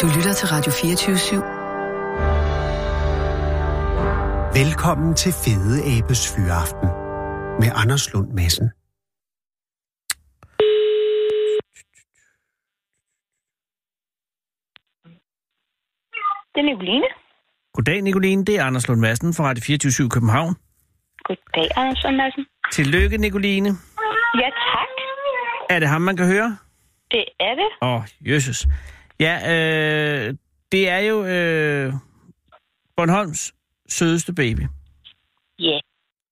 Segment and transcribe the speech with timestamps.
[0.00, 1.34] Du lytter til Radio 24 /7.
[4.60, 6.88] Velkommen til Fede Abes Fyraften
[7.60, 8.66] med Anders Lund Madsen.
[16.54, 17.08] Det er Nicoline.
[17.74, 18.44] Goddag, Nicoline.
[18.44, 20.54] Det er Anders Lund Madsen fra Radio 24 København.
[21.24, 22.46] Goddag, Anders Lund Madsen.
[22.72, 23.68] Tillykke, Nicoline.
[24.42, 24.88] Ja, tak.
[25.70, 26.58] Er det ham, man kan høre?
[27.10, 27.68] Det er det.
[27.82, 28.66] Åh, oh, jøsses.
[29.20, 30.34] Ja, øh,
[30.72, 31.92] det er jo øh,
[32.96, 33.54] Bornholms
[33.88, 34.60] sødeste baby.
[35.58, 35.64] Ja.
[35.64, 35.80] Yeah.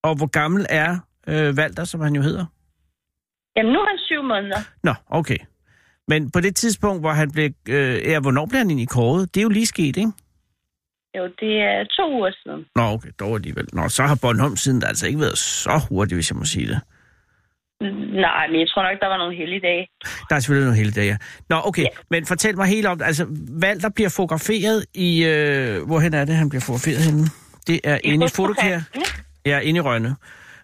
[0.03, 2.47] Og hvor gammel er øh, Valter, som han jo hedder?
[3.57, 4.59] Jamen, nu er han syv måneder.
[4.83, 5.39] Nå, okay.
[6.09, 7.51] Men på det tidspunkt, hvor han blev...
[7.69, 9.35] Øh, ja, hvornår blev han egentlig kåret?
[9.35, 10.13] Det er jo lige sket, ikke?
[11.17, 12.65] Jo, det er to uger siden.
[12.77, 13.69] Nå, okay, dog alligevel.
[13.73, 16.67] Nå, så har Bornholm siden der altså ikke været så hurtigt, hvis jeg må sige
[16.67, 16.81] det.
[18.27, 19.89] Nej, men jeg tror nok, der var nogle heldige dage.
[20.29, 21.17] Der er selvfølgelig nogle heldige dage, ja.
[21.49, 21.89] Nå, okay, ja.
[22.11, 23.01] men fortæl mig helt om.
[23.03, 23.27] Altså,
[23.61, 25.25] Valter bliver fotograferet i...
[25.25, 27.25] Øh, hvorhen er det, han bliver fotograferet henne?
[27.67, 28.81] Det er I inde i Fotokær.
[29.47, 30.17] Ja, inde i Rønne.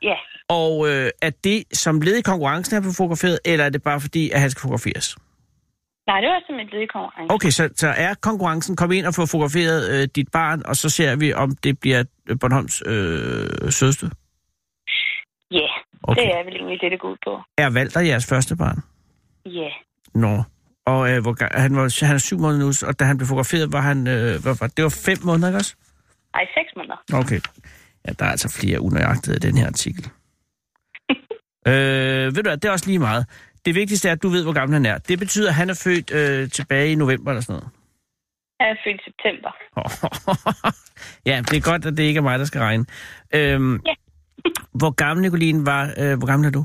[0.02, 0.14] Ja.
[0.48, 4.00] Og øh, er det som led i konkurrencen, han bliver fotograferet, eller er det bare
[4.00, 5.16] fordi, at han skal fotograferes?
[6.06, 7.34] Nej, det var som et led i konkurrencen.
[7.34, 10.88] Okay, så, så er konkurrencen, kom ind og få fotograferet øh, dit barn, og så
[10.90, 12.04] ser vi, om det bliver
[12.40, 14.10] Bornholms øh, sødeste?
[15.50, 15.68] Ja,
[16.02, 16.22] okay.
[16.22, 17.42] det er vel egentlig det, det går ud på.
[17.58, 18.78] Er Valter jeres første barn?
[19.46, 19.70] Ja.
[20.14, 20.42] Nå.
[20.86, 23.72] Og øh, hvor, han, var, han er syv måneder nu, og da han blev fotograferet,
[23.72, 24.06] var han...
[24.06, 25.74] Øh, hvad var, det var fem måneder, ikke også?
[26.34, 26.98] Nej, seks måneder.
[27.14, 27.40] Okay.
[28.06, 30.04] Ja, der er altså flere unøjagtigheder i den her artikel.
[31.70, 33.26] øh, ved du hvad, det er også lige meget.
[33.64, 34.98] Det vigtigste er, at du ved, hvor gammel han er.
[34.98, 37.70] Det betyder, at han er født øh, tilbage i november eller sådan noget.
[38.60, 39.52] Han er født i september.
[41.30, 42.84] ja, det er godt, at det ikke er mig, der skal regne.
[43.34, 43.94] Øhm, ja.
[44.80, 45.82] Hvor gammel, Nicoline, var...
[45.98, 46.64] Øh, hvor gammel er du?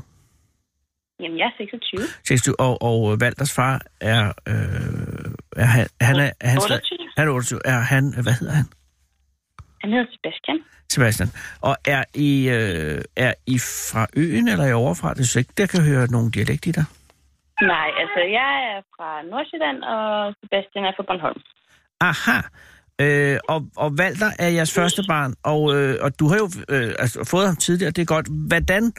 [1.20, 2.00] Jamen, jeg er 26.
[2.24, 4.32] 26, og, og Valders far er...
[4.48, 6.98] Øh, er han, han er, er han 28.
[7.16, 7.60] Han er 28.
[7.64, 8.04] Er han...
[8.22, 8.66] Hvad hedder han?
[9.82, 10.58] Han hedder Sebastian.
[10.88, 11.28] Sebastian.
[11.68, 15.14] Og er I, øh, er I fra øen, eller er I overfra?
[15.14, 16.86] Det er ikke, der kan høre nogle dialekt i dig.
[17.62, 21.40] Nej, altså jeg er fra Nordsjælland, og Sebastian er fra Bornholm.
[22.00, 22.38] Aha.
[23.00, 26.94] Øh, og, og Valter er jeres første barn, og, øh, og du har jo øh,
[26.98, 28.26] altså, fået ham tidligere, det er godt.
[28.30, 28.92] Hvordan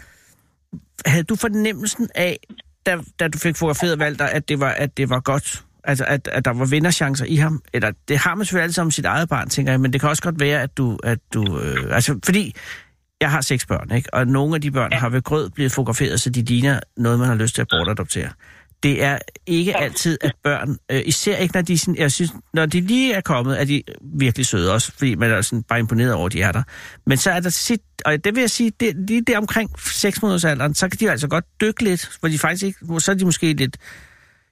[1.05, 2.39] havde du fornemmelsen af,
[2.85, 5.63] da, da du fik fotograferet Valter, at det var, at det var godt?
[5.83, 7.61] Altså, at, at der var vinderchancer i ham?
[7.73, 10.09] Eller, det har man selvfølgelig altid om sit eget barn, tænker jeg, men det kan
[10.09, 10.97] også godt være, at du...
[11.03, 12.55] At du øh, altså, fordi
[13.21, 14.13] jeg har seks børn, ikke?
[14.13, 17.27] Og nogle af de børn har ved grød blevet fotograferet, så de ligner noget, man
[17.27, 18.29] har lyst til at bortadoptere.
[18.85, 22.65] Det er ikke altid, at børn, øh, især ikke når de, sådan, jeg synes, når
[22.65, 26.13] de lige er kommet, er de virkelig søde også, fordi man er sådan bare imponeret
[26.13, 26.63] over, at de er der.
[27.05, 30.21] Men så er der sit, og det vil jeg sige, det, lige der omkring 6
[30.21, 33.15] måneders alderen, så kan de altså godt dykke lidt, hvor de faktisk ikke, så er
[33.15, 33.77] de måske lidt,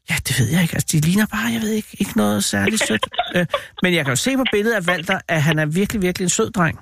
[0.10, 2.88] ja, det ved jeg ikke, altså de ligner bare, jeg ved ikke, ikke noget særligt
[2.88, 3.08] sødt.
[3.36, 3.46] øh,
[3.84, 6.30] men jeg kan jo se på billedet af Walter, at han er virkelig, virkelig en
[6.30, 6.80] sød dreng.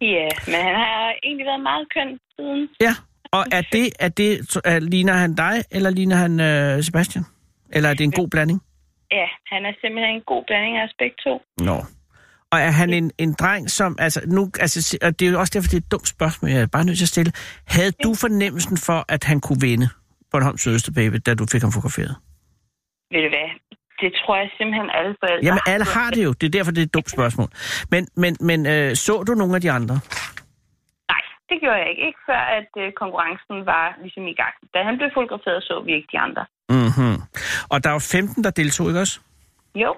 [0.00, 2.68] Ja, men han har egentlig været meget køn siden.
[2.80, 2.94] Ja,
[3.36, 4.30] og er det, er det
[4.64, 7.24] er, ligner han dig, eller ligner han øh, Sebastian?
[7.72, 8.60] Eller er det en god blanding?
[9.10, 11.34] Ja, han er simpelthen en god blanding af os begge to.
[11.68, 11.76] Nå.
[12.52, 13.96] Og er han en, en dreng, som...
[13.98, 16.62] Altså, nu, altså, og det er jo også derfor, det er et dumt spørgsmål, jeg
[16.62, 17.32] er bare nødt til at stille.
[17.66, 19.88] Havde du fornemmelsen for, at han kunne vinde
[20.30, 22.14] Bornholms sødeste baby, da du fik ham fotograferet?
[23.12, 23.48] Ved du hvad?
[24.00, 26.32] Det tror jeg simpelthen alle forældre Jamen, alle har det jo.
[26.32, 27.48] Det er derfor, det er et dumt spørgsmål.
[27.90, 30.00] Men, men, men øh, så du nogle af de andre?
[31.48, 32.02] Det gjorde jeg ikke.
[32.08, 34.54] Ikke før, at øh, konkurrencen var ligesom i gang.
[34.74, 36.44] Da han blev fotograferet, så vi ikke de andre.
[36.68, 37.16] Mm-hmm.
[37.72, 39.20] Og der var 15, der deltog, ikke også?
[39.74, 39.90] Jo.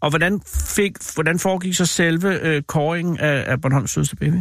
[0.00, 0.40] Og hvordan,
[0.76, 4.40] fik, hvordan foregik så selve øh, kåringen af, af Bornholms sødeste baby?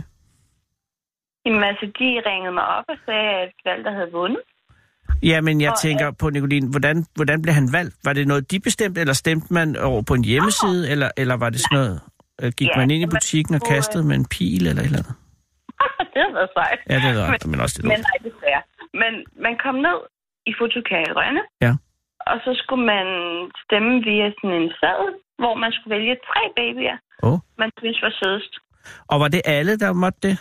[1.45, 4.41] Jamen altså, de ringede mig op og sagde, at Valter havde vundet.
[5.23, 7.95] Ja, men jeg Og, tænker på, Nicoline, hvordan, hvordan blev han valgt?
[8.03, 11.49] Var det noget, de bestemte, eller stemte man over på en hjemmeside, eller, eller var
[11.49, 12.01] det sådan noget,
[12.41, 14.85] øh, gik Ja, man ind i butikken og på, kastede med en pil eller et
[14.85, 15.15] eller andet?
[16.13, 16.79] det havde været sejt.
[16.91, 18.61] Ja, det er det, men også det Men nej, desværre.
[19.01, 19.11] Men
[19.45, 19.97] man kom ned
[20.49, 20.51] i
[21.09, 21.71] i Rønne, Ja.
[22.31, 23.07] og så skulle man
[23.65, 25.09] stemme via sådan en sadel,
[25.41, 26.97] hvor man skulle vælge tre babyer,
[27.27, 27.37] Åh.
[27.61, 28.53] man synes var sødest.
[29.11, 30.35] Og var det alle, der måtte det?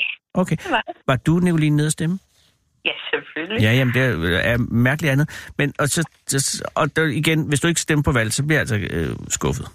[0.00, 0.08] Ja.
[0.40, 0.56] Okay.
[0.56, 0.96] Det var det.
[1.06, 2.18] Var du, Nicoline, nede at stemme?
[2.84, 3.62] Ja, selvfølgelig.
[3.62, 5.50] Ja, jamen, det er, mærkeligt andet.
[5.58, 6.08] Men og så,
[6.74, 9.66] og der, igen, hvis du ikke stemmer på valg, så bliver jeg altså øh, skuffet.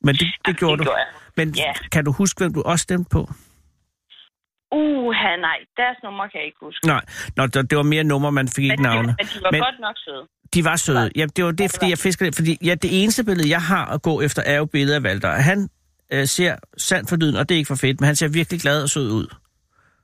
[0.00, 0.84] Men det, det gjorde det du.
[0.84, 1.06] gjorde jeg.
[1.36, 1.72] Men Ja.
[1.92, 3.28] kan du huske, hvem du også stemte på?
[4.72, 5.14] Uh,
[5.48, 6.86] nej, deres nummer kan jeg ikke huske.
[6.86, 7.00] Nej,
[7.36, 9.14] Nå, det, det var mere numre, man fik ikke men, de, navne.
[9.18, 10.24] men de var Men- godt nok søde.
[10.54, 11.10] De var søde.
[11.16, 14.02] Ja, det var det, fordi jeg fiskede Fordi ja, det eneste billede, jeg har at
[14.02, 15.30] gå efter, er jo billedet af Valter.
[15.30, 15.68] Han
[16.12, 18.60] øh, ser sandt for dyden, og det er ikke for fedt, men han ser virkelig
[18.60, 19.26] glad og sød ud.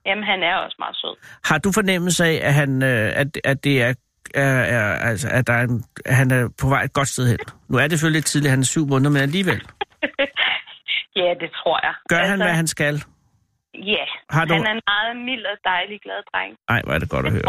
[0.07, 1.17] Jamen, han er også meget sød.
[1.45, 3.95] Har du fornemmelse af, at, han, øh, at, at det er
[4.35, 7.29] er, er, altså, at, der er en, at han er på vej et godt sted
[7.29, 7.39] hen.
[7.69, 9.61] Nu er det selvfølgelig lidt tidligt, han er syv måneder, men alligevel.
[11.17, 11.95] Ja, det tror jeg.
[12.09, 13.03] Gør altså, han, hvad han skal?
[13.75, 16.57] Ja, Har du- han er en meget mild og dejlig glad dreng.
[16.69, 17.43] Nej, hvor er det godt at høre.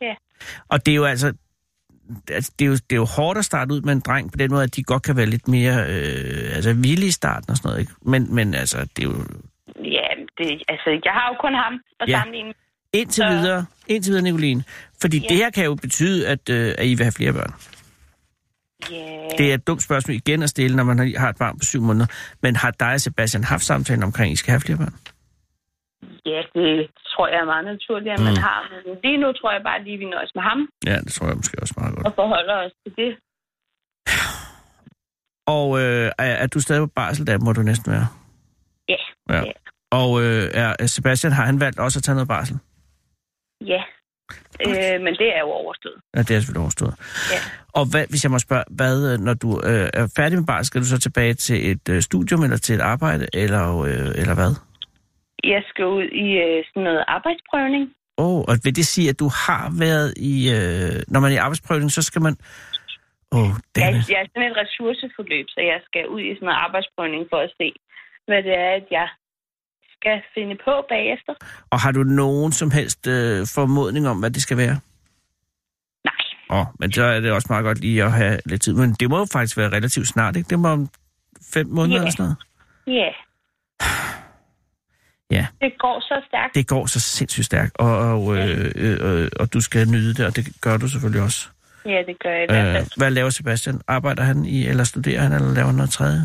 [0.00, 0.14] Ja.
[0.68, 1.32] Og det er jo altså...
[2.30, 4.36] altså, Det er, jo, det er jo hårdt at starte ud med en dreng på
[4.36, 7.56] den måde, at de godt kan være lidt mere øh, altså, vilde i starten og
[7.56, 7.80] sådan noget.
[7.80, 7.92] Ikke?
[8.02, 9.14] Men, men altså, det er jo
[9.84, 12.18] Ja, det, altså, jeg har jo kun ham at Ja.
[12.18, 12.52] sammenligne.
[12.92, 14.64] indtil Så- videre, indtil videre, Nicoline.
[15.00, 15.26] Fordi Ja.
[15.28, 17.52] det her kan jo betyde, at, øh, at I vil have flere børn.
[18.90, 21.58] Ja, Det er et dumt spørgsmål igen at stille, når man har- har et barn
[21.58, 22.06] på syv måneder.
[22.42, 24.94] Men har dig og Sebastian haft samtalen omkring, at I skal have flere børn?
[26.32, 28.58] Ja, det tror jeg er meget naturligt, at man har.
[28.86, 31.36] Men lige nu tror jeg bare lige, vi nøjes med ham Ja, det tror jeg
[31.36, 32.06] måske også meget godt.
[32.06, 33.10] og forholder os til det.
[35.46, 38.06] Og øh, er, er du stadig på barsel, der må du næsten være?
[38.88, 38.96] Ja,
[39.30, 39.36] Ja.
[39.46, 39.52] Ja.
[39.92, 42.58] Og øh, er Sebastian, har han valgt også at tage noget barsel?
[43.66, 43.82] ja.
[44.66, 45.94] Øh, men det er jo overstået.
[46.16, 46.94] Ja, det er selvfølgelig overstået.
[47.32, 47.38] Ja.
[47.72, 50.66] Og hvad, hvis jeg må spørge, hvad, øh, når du øh, er færdig med barsel,
[50.66, 53.90] skal du så tilbage til et øh, studium eller til et arbejde, eller, øh,
[54.20, 54.54] eller hvad?
[55.44, 57.84] Jeg skal ud i øh, sådan noget arbejdsprøvning.
[58.18, 60.34] Åh, oh, og vil det sige, at du har været i...
[60.56, 62.34] Øh, når man er i arbejdsprøvning, så skal man...
[63.32, 66.58] Åh, oh, Jeg, jeg er sådan et ressourceforløb, så jeg skal ud i sådan noget
[66.66, 67.68] arbejdsprøvning for at se,
[68.26, 69.08] hvad det er, at jeg
[69.96, 71.34] skal finde på bagefter.
[71.70, 74.76] Og har du nogen som helst øh, formodning om, hvad det skal være?
[76.04, 78.74] Nej, Åh, oh, men så er det også meget godt lige at have lidt tid.
[78.74, 80.48] Men det må jo faktisk være relativt snart, ikke?
[80.48, 80.88] Det må om
[81.54, 82.00] fem måneder Ja.
[82.00, 82.38] eller sådan noget.
[83.00, 83.10] ja.
[85.36, 85.46] Ja.
[85.60, 86.54] Det går så stærkt.
[86.54, 90.26] Det går så sindssygt stærkt, og, og, øh, øh, øh, og du skal nyde det,
[90.26, 91.48] og det gør du selvfølgelig også.
[91.86, 92.88] Ja, det gør jeg i hvert Øh, fald.
[92.96, 93.80] hvad laver Sebastian?
[93.88, 96.20] Arbejder han i, eller studerer han, eller laver han noget tredje?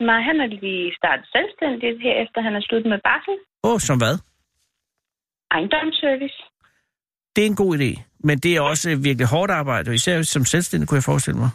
[0.00, 3.34] Nej, han er lige startet selvstændigt her, efter han er sluttet med barsel.
[3.64, 4.14] Åh, oh, som hvad?
[5.50, 6.38] Ejendomsservice.
[7.36, 10.44] Det er en god idé, men det er også øh, virkelig hårdt arbejde, især som
[10.44, 11.50] selvstændig kunne jeg forestille mig.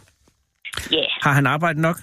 [0.92, 1.96] Ja, Har han arbejdet nok?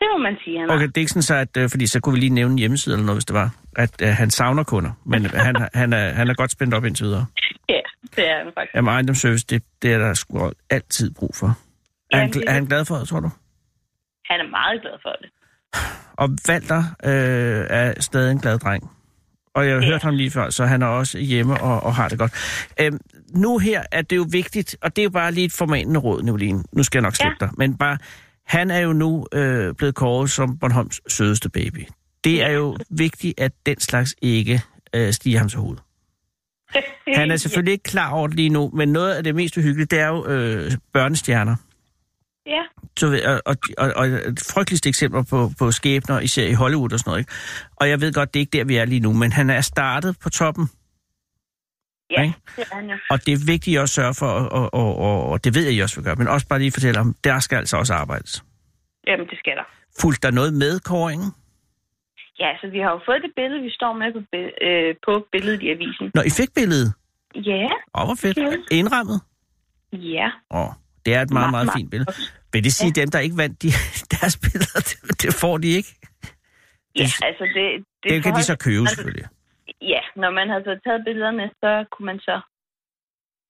[0.00, 0.76] Det må man sige, han har.
[0.76, 2.58] Okay, det er ikke sådan så, at, øh, fordi så kunne vi lige nævne en
[2.58, 6.12] hjemmeside eller noget, hvis det var, at øh, han savner kunder, men han, han, er,
[6.12, 7.26] han er godt spændt op indtil videre.
[7.68, 7.80] Ja,
[8.16, 8.74] det er han faktisk.
[8.74, 11.46] Jamen, ejendomsservice, det, det er der sgu altid brug for.
[11.46, 13.30] Er han, Jamen, det- er han glad for det, tror du?
[14.30, 15.30] Han er meget glad for det.
[16.16, 18.90] Og Walter øh, er stadig en glad dreng.
[19.54, 19.86] Og jeg har Ja.
[19.88, 22.32] hørt ham lige før, så han er også hjemme og, og har det godt.
[22.80, 22.98] Øhm,
[23.34, 26.22] nu her er det jo vigtigt, og det er jo bare lige et formanende råd,
[26.22, 26.64] Nicoline.
[26.72, 27.46] Nu skal jeg nok slippe ja.
[27.46, 27.54] dig.
[27.58, 27.98] Men bare,
[28.48, 31.86] han er jo nu øh, blevet kåret som Bornholms sødeste baby.
[32.24, 34.62] Det er jo vigtigt, at den slags ikke
[34.94, 35.82] øh, stiger ham til hovedet.
[37.14, 39.86] Han er selvfølgelig ikke klar over det lige nu, men noget af det mest uhyggelige,
[39.86, 41.56] det er jo øh, børnestjerner.
[42.46, 42.62] Ja,
[42.98, 44.08] Så, og, og, og,
[44.54, 47.20] frygteligste eksempler på, på skæbner, især i Hollywood og sådan noget.
[47.20, 47.32] Ikke?
[47.76, 49.60] Og jeg ved godt, det er ikke der, vi er lige nu, men han er
[49.60, 50.70] startet på toppen,
[52.10, 52.34] ja, Ikke?
[52.56, 52.96] det er han jo.
[53.10, 55.72] og det er vigtigt at også sørge for, og, og, og, og, det ved jeg,
[55.72, 58.44] I også vil gøre, men også bare lige fortælle ham, der skal altså også arbejdes.
[59.06, 59.66] Jamen, det skal der.
[60.00, 61.30] Fulgte der noget med kåringen?
[62.38, 64.20] Ja, så vi har jo fået det billede, vi står med på,
[64.66, 66.10] øh, på billedet i avisen.
[66.14, 66.92] Når I fik billedet?
[67.34, 67.68] Ja,
[67.98, 68.38] Åh, hvor fedt.
[68.38, 68.52] Ja.
[68.70, 69.20] Indrammet?
[69.92, 70.28] ja.
[70.50, 70.68] Åh,
[71.06, 72.12] det er et meget, Meget, meget fint billede.
[72.52, 73.68] Vil det sige, at dem, der ikke vandt de,
[74.20, 75.88] deres billeder, det, det får de ikke?
[76.96, 77.54] Ja, altså det...
[77.54, 79.26] Det, Det, det kan de så købe, Altså, selvfølgelig.
[79.82, 82.40] Ja, når man har så taget billederne, så kunne man så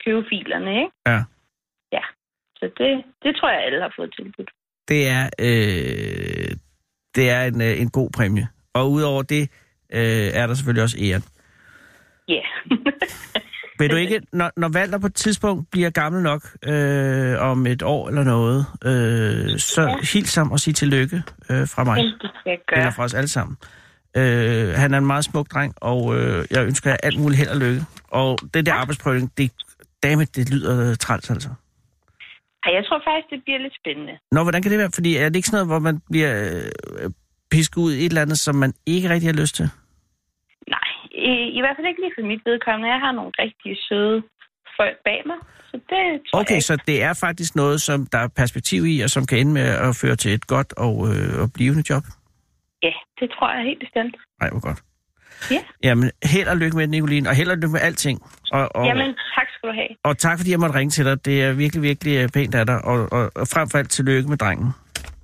[0.05, 0.93] købe filerne, ikke?
[1.07, 1.21] Ja.
[1.93, 2.05] Ja,
[2.57, 4.51] så det, det tror jeg, alle har fået tilbudt.
[4.89, 6.57] det er, øh,
[7.15, 8.49] det er en, øh, en god præmie.
[8.75, 9.51] Og udover det,
[9.93, 11.25] øh, er der selvfølgelig også æren.
[12.29, 12.43] Ja.
[13.79, 17.83] Vil du ikke, når, når Valter på et tidspunkt bliver gammel nok, øh, om et
[17.83, 19.97] år eller noget, øh, så ja.
[20.13, 21.17] Hils ham og sig tillykke
[21.51, 22.79] øh, fra mig, det skal jeg gøre.
[22.79, 23.57] eller fra os alle sammen.
[24.19, 27.51] Øh, han er en meget smuk dreng, og øh, jeg ønsker jer alt muligt held
[27.51, 27.81] og lykke.
[28.09, 29.53] Og den der arbejdsprøvning, det,
[30.03, 31.51] dammit, det lyder træls altså.
[32.65, 34.15] Ej, jeg tror faktisk, det bliver lidt spændende.
[34.33, 34.91] Nå, hvordan kan det være?
[34.95, 36.33] Fordi er det ikke sådan noget, hvor man bliver
[37.01, 37.11] øh,
[37.51, 39.69] pisket ud i et eller andet, som man ikke rigtig har lyst til?
[40.77, 40.89] Nej,
[41.31, 42.89] i, i hvert fald ikke lige for mit vedkommende.
[42.95, 44.23] Jeg har nogle rigtig søde
[44.79, 45.39] folk bag mig,
[45.71, 49.01] så det tror Okay, jeg så det er faktisk noget, som der er perspektiv i,
[49.01, 52.05] og som kan ende med at føre til et godt og, øh, og blivende job?
[53.21, 54.15] Det tror jeg helt bestemt.
[54.41, 54.81] Nej, hvor godt.
[55.51, 55.61] Ja.
[55.83, 58.19] Jamen, held og lykke med det, Nicoline, og held og lykke med alting.
[58.53, 59.07] Og, og, Jamen,
[59.37, 59.89] tak skal du have.
[60.05, 61.25] og tak, fordi jeg måtte ringe til dig.
[61.25, 64.29] Det er virkelig, virkelig øh, pænt af dig, og, og, og frem for alt tillykke
[64.29, 64.69] med drengen.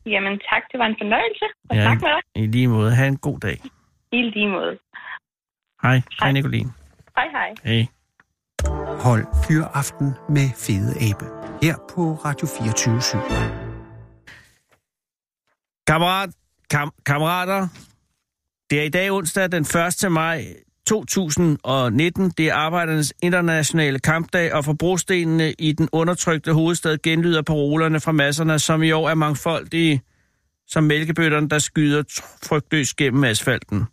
[0.07, 0.63] Jamen, tak.
[0.73, 1.45] Det var en fornøjelse.
[1.71, 1.83] Og Ja.
[1.83, 2.43] tak med dig.
[2.43, 2.91] I lige måde.
[2.95, 3.59] Ha' en god dag.
[4.13, 4.79] I lige måde.
[5.83, 5.93] Hej.
[5.95, 6.33] Hej, Hej.
[6.33, 6.71] Nicoline.
[7.17, 7.51] Hej, hej.
[7.65, 7.87] Hej.
[9.07, 11.25] Hold Fyraften med Fede Abe.
[11.63, 13.01] Her på Radio 24
[15.87, 16.31] Kammerat,
[16.71, 17.69] kam, kammerater,
[18.71, 19.67] det er i dag onsdag den
[20.05, 20.13] 1.
[20.13, 20.47] maj
[20.87, 22.31] 2019.
[22.31, 28.13] Det er Arbejdernes Internationale Kampdag, og fra brostenene i den undertrykte hovedstad genlyder parolerne fra
[28.13, 30.03] masserne, som i år er mangfoldige
[30.67, 32.03] som mælkebøtterne, der skyder
[32.43, 33.85] frygtløst gennem asfalten.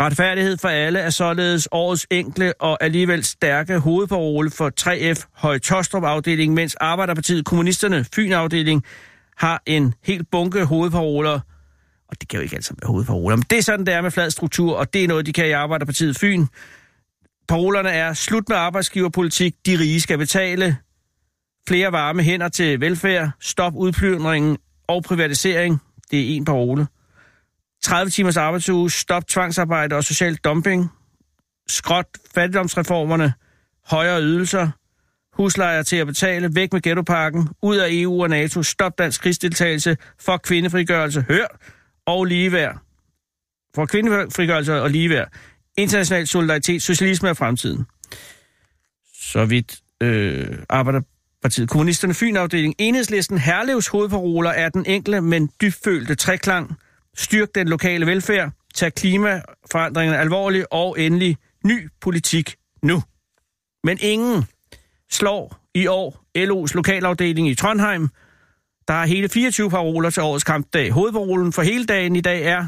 [0.00, 6.54] Retfærdighed for alle er således årets enkle og alligevel stærke hovedparole for 3F Højtostrup afdeling,
[6.54, 8.84] mens Arbejderpartiet Kommunisterne Fyn afdeling
[9.36, 11.40] har en helt bunke hovedparoler,
[12.12, 14.10] og det kan jo ikke altid være hovedparoler, men det er sådan, det er med
[14.10, 16.46] flad struktur, og det er noget, de kan i Arbejderpartiet Fyn.
[17.48, 20.76] Parolerne er slut med arbejdsgiverpolitik, de rige skal betale,
[21.68, 26.86] flere varme hænder til velfærd, stop udplyndringen og privatisering, det er en parole.
[27.82, 30.90] 30 timers arbejdsuge, stop tvangsarbejde og social dumping,
[31.68, 33.32] skråt fattigdomsreformerne,
[33.86, 34.70] højere ydelser,
[35.32, 39.96] huslejer til at betale, væk med ghettoparken, ud af EU og NATO, stop dansk krigsdeltagelse,
[40.20, 41.46] for kvindefrigørelse, hør,
[42.06, 42.78] og ligeværd.
[43.74, 45.28] For kvindefrigørelse og ligeværd.
[45.76, 47.86] International solidaritet, socialisme og fremtiden.
[49.14, 52.74] Så vidt øh, Arbejderpartiet Kommunisterne Fyn-afdeling.
[52.78, 56.74] Enhedslisten Herlevs hovedparoler er den enkle, men dybfølte treklang.
[57.16, 63.02] Styrk den lokale velfærd, tag klimaforandringerne alvorligt og endelig ny politik nu.
[63.84, 64.44] Men ingen
[65.10, 68.08] slår i år LO's lokalafdeling i Trondheim.
[68.88, 70.90] Der er hele 24 paroler til årets kampdag.
[70.90, 72.66] Hovedparolen for hele dagen i dag er,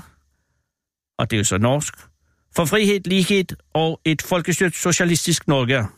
[1.18, 1.94] og det er jo så norsk,
[2.56, 3.44] for frihed, lighed
[3.74, 5.88] og et folkestyrt socialistisk Norge.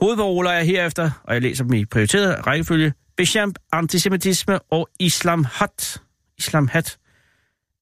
[0.00, 6.02] Hovedparoler er herefter, og jeg læser dem i prioriteret rækkefølge, Bechamp, antisemitisme og islam hat.
[6.38, 6.98] Islam hat.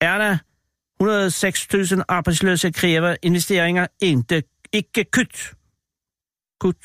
[0.00, 0.38] Erna,
[1.02, 5.52] 106.000 arbejdsløse kræver investeringer, ikke, ikke kut.
[6.60, 6.76] Kut.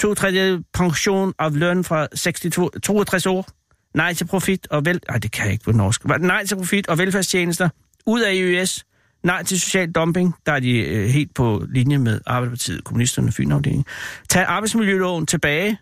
[0.00, 3.46] To tredje pension af løn fra 62, 62 år.
[3.94, 5.00] Nej til profit og vel...
[5.08, 6.04] Ej, det kan jeg ikke på norsk.
[6.04, 7.68] Nej til profit og velfærdstjenester.
[8.06, 8.84] Ud af EØS.
[9.22, 10.34] Nej til social dumping.
[10.46, 13.84] Der er de øh, helt på linje med Arbejderpartiet, Kommunisterne, Fynafdelingen.
[14.28, 15.78] Tag arbejdsmiljøloven tilbage.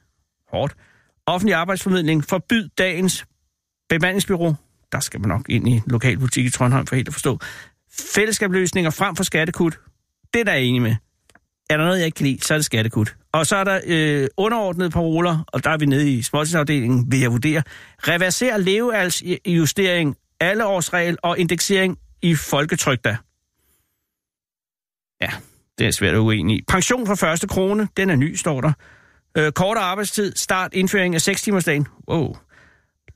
[0.50, 0.74] Hårdt.
[1.26, 2.24] Offentlig arbejdsformidling.
[2.24, 3.26] Forbyd dagens
[3.88, 4.54] bemandingsbyrå.
[4.92, 7.38] Der skal man nok ind i lokalpolitik i Trondheim for helt at forstå.
[8.14, 9.78] Fællesskabløsninger frem for skattekut.
[10.34, 10.96] Det der er jeg enig med.
[11.70, 13.16] Er der noget, jeg ikke kan lide, så er det skattekut.
[13.32, 17.20] Og så er der øh, underordnede paroler, og der er vi nede i småtidsafdelingen, vil
[17.20, 17.62] jeg vurdere.
[17.98, 23.16] Reverser levealdsjustering, alleårsregel og indeksering i folketrykta.
[25.20, 25.30] Ja,
[25.78, 26.64] det er svært at uenig i.
[26.68, 28.72] Pension fra første krone, den er ny, står der.
[29.37, 31.87] Øh, kortere arbejdstid, start indføring af 6 timers dagen.
[32.08, 32.37] Wow.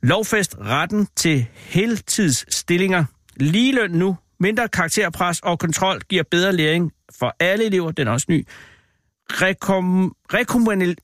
[0.03, 3.05] Lovfest retten til heltidsstillinger.
[3.37, 8.27] Ligeløn nu, mindre karakterpres og kontrol giver bedre læring for alle elever, den er også
[8.29, 8.47] ny.
[9.31, 10.97] Rekom, rekommunal,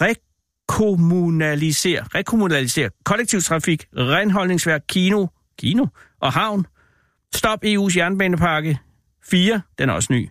[0.00, 5.26] rekommunalisere, rekommunalisere kollektivtrafik, renholdningsværk, kino,
[5.58, 5.86] kino
[6.20, 6.66] og havn.
[7.34, 8.78] Stop EU's jernbanepakke
[9.30, 10.28] 4, den er også ny.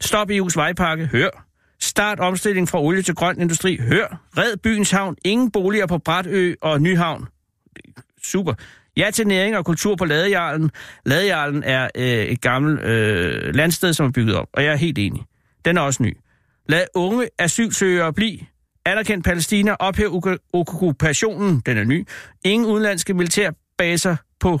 [0.00, 1.46] Stop EU's vejpakke, hør.
[1.80, 4.20] Start omstilling fra olie til grøn industri, hør.
[4.38, 7.26] Red byens havn, ingen boliger på Bratø og Nyhavn.
[8.24, 8.54] Super.
[9.00, 10.70] Ja til næring og kultur på Ladejarlen.
[11.06, 14.98] Ladejarlen er øh, et gammelt øh, landsted, som er bygget op, og jeg er helt
[14.98, 15.22] enig.
[15.64, 16.16] Den er også ny.
[16.68, 18.38] Lad unge asylsøgere blive.
[18.84, 22.08] Anerkendt Palæstina, ophæv okkupationen, den er ny.
[22.44, 24.60] Ingen udenlandske militærbaser på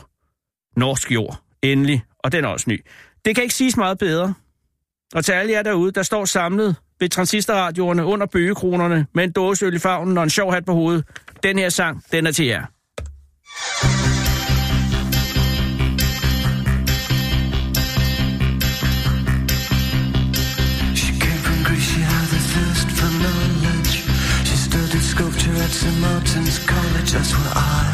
[0.76, 2.84] norsk jord, endelig, og den er også ny.
[3.24, 4.34] Det kan ikke siges meget bedre.
[5.14, 9.74] Og til alle jer derude, der står samlet ved transistorradioerne under bøgekronerne med en dåseøl
[9.74, 11.04] i favnen og en sjov hat på hovedet.
[11.42, 12.64] Den her sang, den er til jer.
[25.70, 26.00] At St.
[26.00, 27.89] Martin's College, that's where I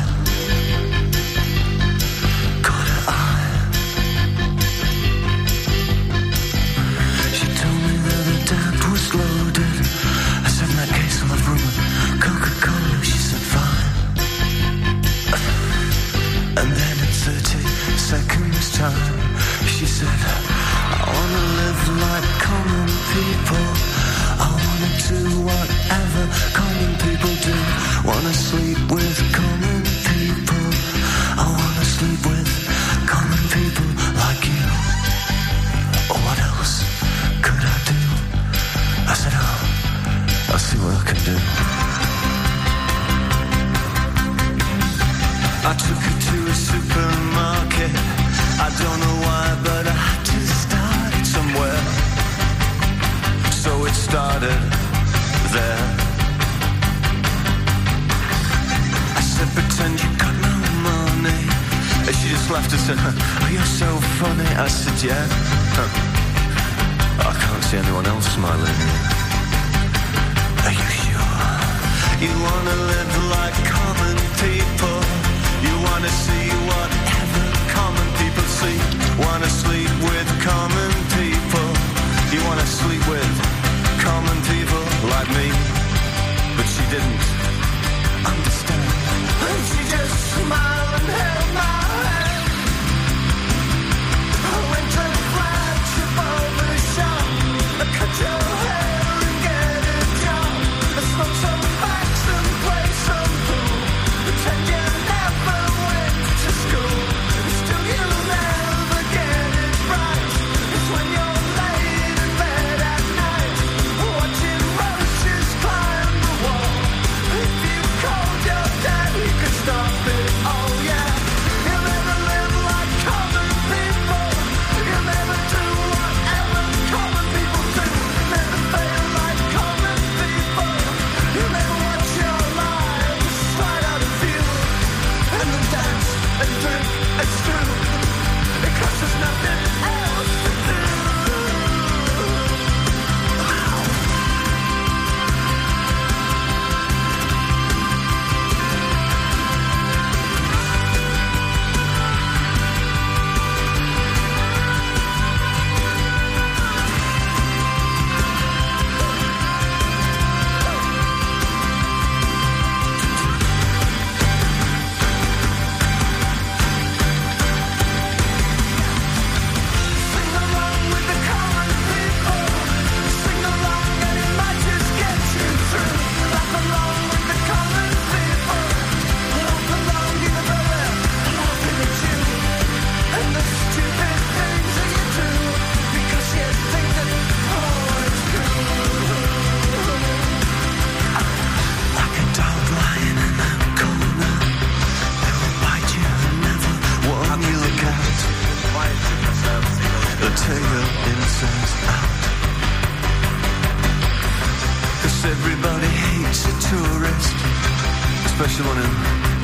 [208.57, 208.88] each one and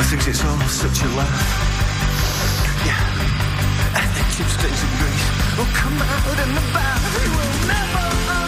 [0.01, 1.27] I think it's all such a lie.
[2.87, 7.29] Yeah, and the chips things in Greece will oh, come out in the bath, We
[7.29, 8.42] will never.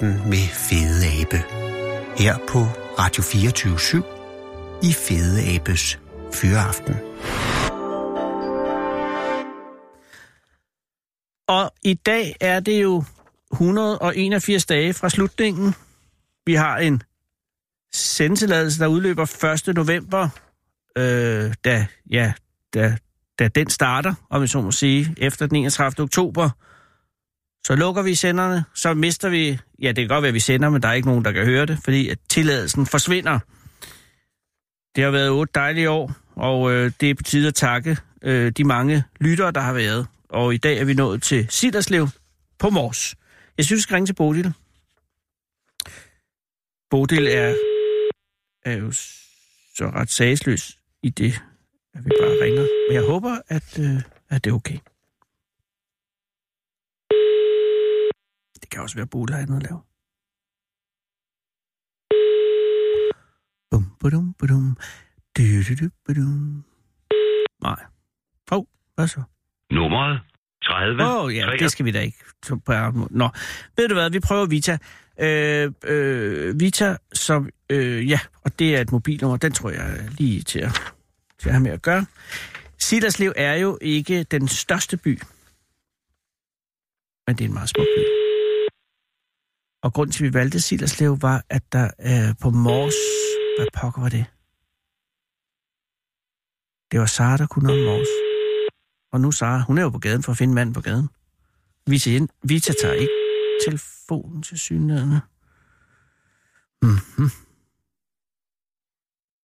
[0.00, 1.36] Morgenandagten med Fede Abe.
[2.18, 2.58] Her på
[2.98, 6.00] Radio 24-7 i Fede Abes
[6.34, 6.94] Fyraften.
[11.48, 13.04] Og i dag er det jo
[13.52, 15.74] 181 dage fra slutningen.
[16.46, 17.02] Vi har en
[17.92, 19.74] sendtilladelse, der udløber 1.
[19.76, 20.28] november,
[20.98, 22.32] øh, da, ja,
[22.74, 22.96] da,
[23.38, 26.04] da den starter, om jeg så må sige, efter den 31.
[26.04, 26.50] oktober
[27.66, 29.58] så lukker vi senderne, så mister vi...
[29.82, 31.44] Ja, det kan godt være, at vi sender, men der er ikke nogen, der kan
[31.44, 33.38] høre det, fordi at tilladelsen forsvinder.
[34.96, 38.52] Det har været otte dejlige år, og øh, det er på tide at takke øh,
[38.52, 40.06] de mange lyttere, der har været.
[40.28, 42.08] Og i dag er vi nået til Siderslev
[42.58, 43.14] på Mors.
[43.56, 44.52] Jeg synes, vi skal ringe til Bodil.
[46.90, 47.54] Bodil er,
[48.64, 48.92] er jo
[49.76, 51.42] så ret sagsløs i det,
[51.94, 52.66] at vi bare ringer.
[52.88, 54.78] Men jeg håber, at, øh, at det er okay.
[58.68, 59.80] Det kan også være, at Bodil har andet at lave.
[63.70, 64.76] Bum, badum, badum.
[65.36, 66.64] Du, du, du, badum.
[67.62, 67.84] Nej.
[68.50, 69.22] Hov, oh, hvad så?
[69.70, 70.20] Nummeret
[70.62, 71.02] 30.
[71.02, 72.18] Åh, oh, ja, det skal vi da ikke.
[73.10, 73.28] Nå,
[73.76, 74.78] ved du hvad, vi prøver Vita.
[75.20, 80.10] Øh, øh, Vita, som, øh, ja, og det er et mobilnummer, den tror jeg er
[80.10, 80.72] lige til at,
[81.38, 82.06] til at have med at gøre.
[82.78, 85.20] Siderslev er jo ikke den største by,
[87.26, 88.17] men det er en meget smuk by.
[89.88, 92.94] Og grunden til, at vi valgte Siderslev, var, at der øh, på Mors...
[93.58, 94.24] Hvad pokker var det?
[96.92, 98.06] Det var Sara, der kunne noget Mors.
[99.12, 101.08] Og nu Sara, hun er jo på gaden for at finde manden på gaden.
[101.86, 102.10] Vita,
[102.42, 103.12] Vita tager ikke
[103.66, 105.10] telefonen til synligheden.
[106.82, 107.30] Mm-hmm.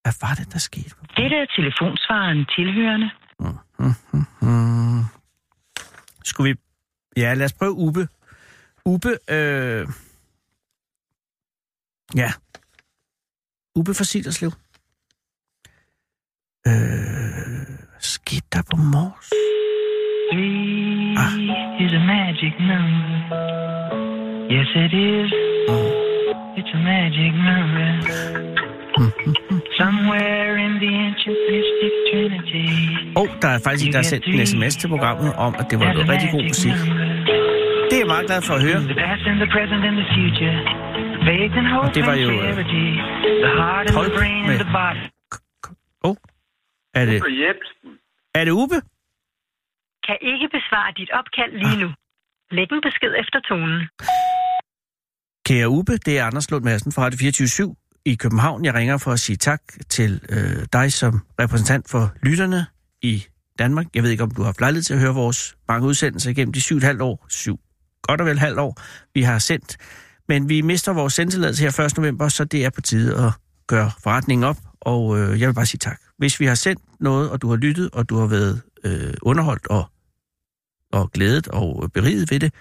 [0.02, 0.90] Hvad var det, der skete?
[1.16, 3.11] Dette er telefonsvaren tilhørende.
[3.78, 5.04] Mm-hmm.
[6.24, 6.61] Skulle vi...
[7.16, 8.09] Ja, lad os prøve Ube.
[8.85, 9.88] Ube, øh...
[12.16, 12.31] Ja.
[13.77, 14.50] Ube for Siderslev.
[16.66, 16.72] Øh...
[18.00, 19.29] Skete der på Mors?
[20.33, 21.85] Three Ah.
[21.85, 23.18] is a magic number.
[24.57, 25.31] Yes, it is.
[26.59, 27.88] It's a magic number.
[29.81, 32.66] Somewhere in the ancient mystic trinity.
[33.20, 35.79] Og der er faktisk en, der har sendt en sms til programmet om, at det
[35.81, 36.72] var noget rigtig god musik.
[37.88, 38.81] Det er jeg meget glad for at høre.
[38.92, 40.57] The past and the present and the future.
[41.28, 42.87] Faith and hope Og det var jo, øh, charity.
[43.44, 45.02] The heart and Polk the brain and med- the body.
[46.04, 46.16] Åh, oh.
[46.98, 47.16] er det,
[48.38, 48.76] er det Ube?
[50.06, 51.88] Kan ikke besvare dit opkald lige nu.
[52.56, 53.80] Læg en besked efter tonen.
[55.46, 58.64] Kære Ube, det er Anders Lund Madsen fra Radio 24 i København.
[58.64, 62.66] Jeg ringer for at sige tak til øh, dig som repræsentant for lytterne
[63.02, 63.24] i
[63.58, 63.87] Danmark.
[63.94, 66.52] Jeg ved ikke, om du har haft lejlighed til at høre vores mange udsendelser igennem
[66.52, 67.26] de syv et halvt år.
[67.28, 67.56] Syv,
[68.02, 68.80] godt og vel halvt år,
[69.14, 69.76] vi har sendt.
[70.28, 71.96] Men vi mister vores sendtilladelse her 1.
[71.96, 73.32] november, så det er på tide at
[73.66, 74.56] gøre forretningen op.
[74.80, 76.00] Og øh, jeg vil bare sige tak.
[76.18, 79.66] Hvis vi har sendt noget, og du har lyttet, og du har været øh, underholdt
[79.66, 79.90] og,
[80.92, 82.52] og glædet og beriget ved det,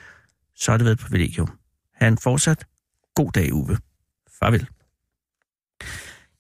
[0.56, 1.50] så har det været et privilegium.
[1.96, 2.66] Ha' en fortsat
[3.16, 3.78] god dag, Uwe.
[4.40, 4.68] Farvel.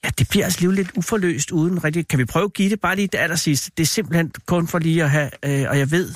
[0.03, 2.07] Ja, det bliver altså lidt uforløst uden rigtig...
[2.07, 3.71] Kan vi prøve at give det bare lige det allersidste?
[3.77, 5.29] Det er simpelthen kun for lige at have...
[5.45, 6.13] Øh, og jeg ved...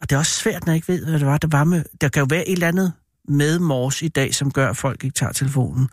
[0.00, 1.84] Og det er også svært, når jeg ikke ved, hvad det var, der var med...
[2.00, 2.92] Der kan jo være et eller andet
[3.28, 5.88] med Mors i dag, som gør, at folk ikke tager telefonen.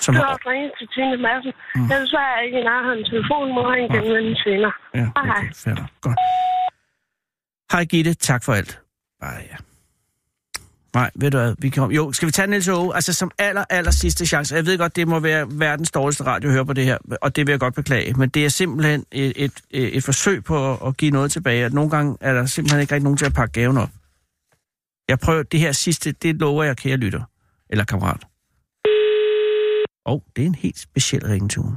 [0.00, 1.52] Som Du har, har ringet til Tine Madsen.
[1.74, 1.88] Mm.
[1.90, 4.72] Jeg desværre ikke en af hans telefon, må han genvende senere.
[4.94, 5.38] ja, hej.
[5.38, 5.74] okay, fair.
[6.00, 6.18] Godt.
[7.72, 8.80] Hej Gitte, tak for alt.
[9.20, 9.56] Bare ja.
[10.94, 11.90] Nej, ved du hvad, vi kan...
[11.90, 12.94] Jo, skal vi tage Niels Åge?
[12.94, 14.54] Altså som aller, aller sidste chance.
[14.54, 17.36] Jeg ved godt, det må være verdens dårligste radio at høre på det her, og
[17.36, 18.14] det vil jeg godt beklage.
[18.14, 21.64] Men det er simpelthen et, et, et, forsøg på at, at give noget tilbage.
[21.64, 23.90] At nogle gange er der simpelthen ikke rigtig nogen til at pakke gaven op.
[25.08, 27.22] Jeg prøver det her sidste, det lover jeg, kære lytter.
[27.70, 28.26] Eller kammerat.
[30.04, 31.76] Og det er en helt speciel ringetone.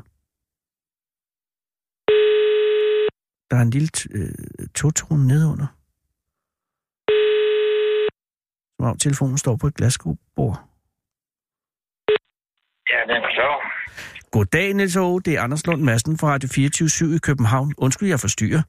[3.49, 5.67] Der er en lille øh, totone nedunder.
[8.75, 10.67] Som om telefonen står på et glasbord.
[12.89, 13.49] Ja, den så.
[14.31, 15.21] Goddag, Niels Åge.
[15.21, 17.73] Det er Anders Lund Madsen fra Radio 24 i København.
[17.77, 18.61] Undskyld, jeg forstyrrer.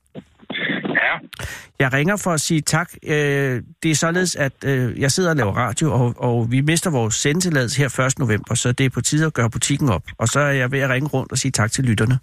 [1.78, 2.92] Jeg ringer for at sige tak.
[3.06, 6.90] Øh, det er således, at øh, jeg sidder og laver radio, og, og vi mister
[6.90, 8.18] vores sendetilladelse her 1.
[8.18, 10.02] november, så det er på tide at gøre butikken op.
[10.18, 12.18] Og så er jeg ved at ringe rundt og sige tak til lytterne.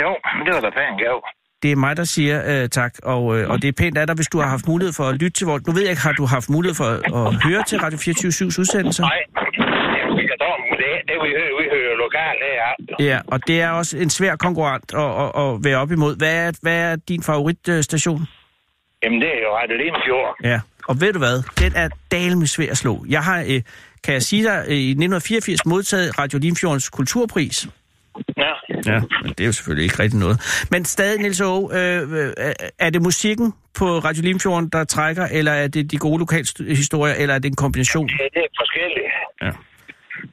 [0.00, 0.10] Jo,
[0.44, 1.24] det var da pænt gav.
[1.62, 4.16] Det er mig, der siger øh, tak, og, øh, og det er pænt af dig,
[4.16, 5.66] hvis du har haft mulighed for at lytte til vores...
[5.66, 8.60] Nu ved jeg ikke, har du haft mulighed for at, at høre til Radio 24-7's
[8.60, 9.02] udsendelser?
[9.02, 9.20] Nej,
[10.34, 12.72] jeg tror, det, det vi hører, vi hører lokalt, det er.
[13.10, 16.16] Ja, og det er også en svær konkurrent at, at, at være op imod.
[16.16, 18.20] Hvad er, hvad er din favoritstation?
[19.02, 20.36] Jamen, det er jo Radio Limfjord.
[20.44, 21.36] Ja, og ved du hvad?
[21.62, 23.04] Den er dalme svær at slå.
[23.08, 23.60] Jeg har, øh,
[24.04, 27.68] kan jeg sige dig, øh, i 1984 modtaget Radio Limfjordens kulturpris.
[28.36, 28.52] Ja.
[28.86, 30.66] Ja, men det er jo selvfølgelig ikke rigtig noget.
[30.70, 35.52] Men stadig, Niels Aage, øh, øh, er det musikken på Radio Limfjorden, der trækker, eller
[35.52, 38.08] er det de gode lokalhistorier, eller er det en kombination?
[38.08, 39.06] Det, det er forskelligt.
[39.42, 39.50] Ja.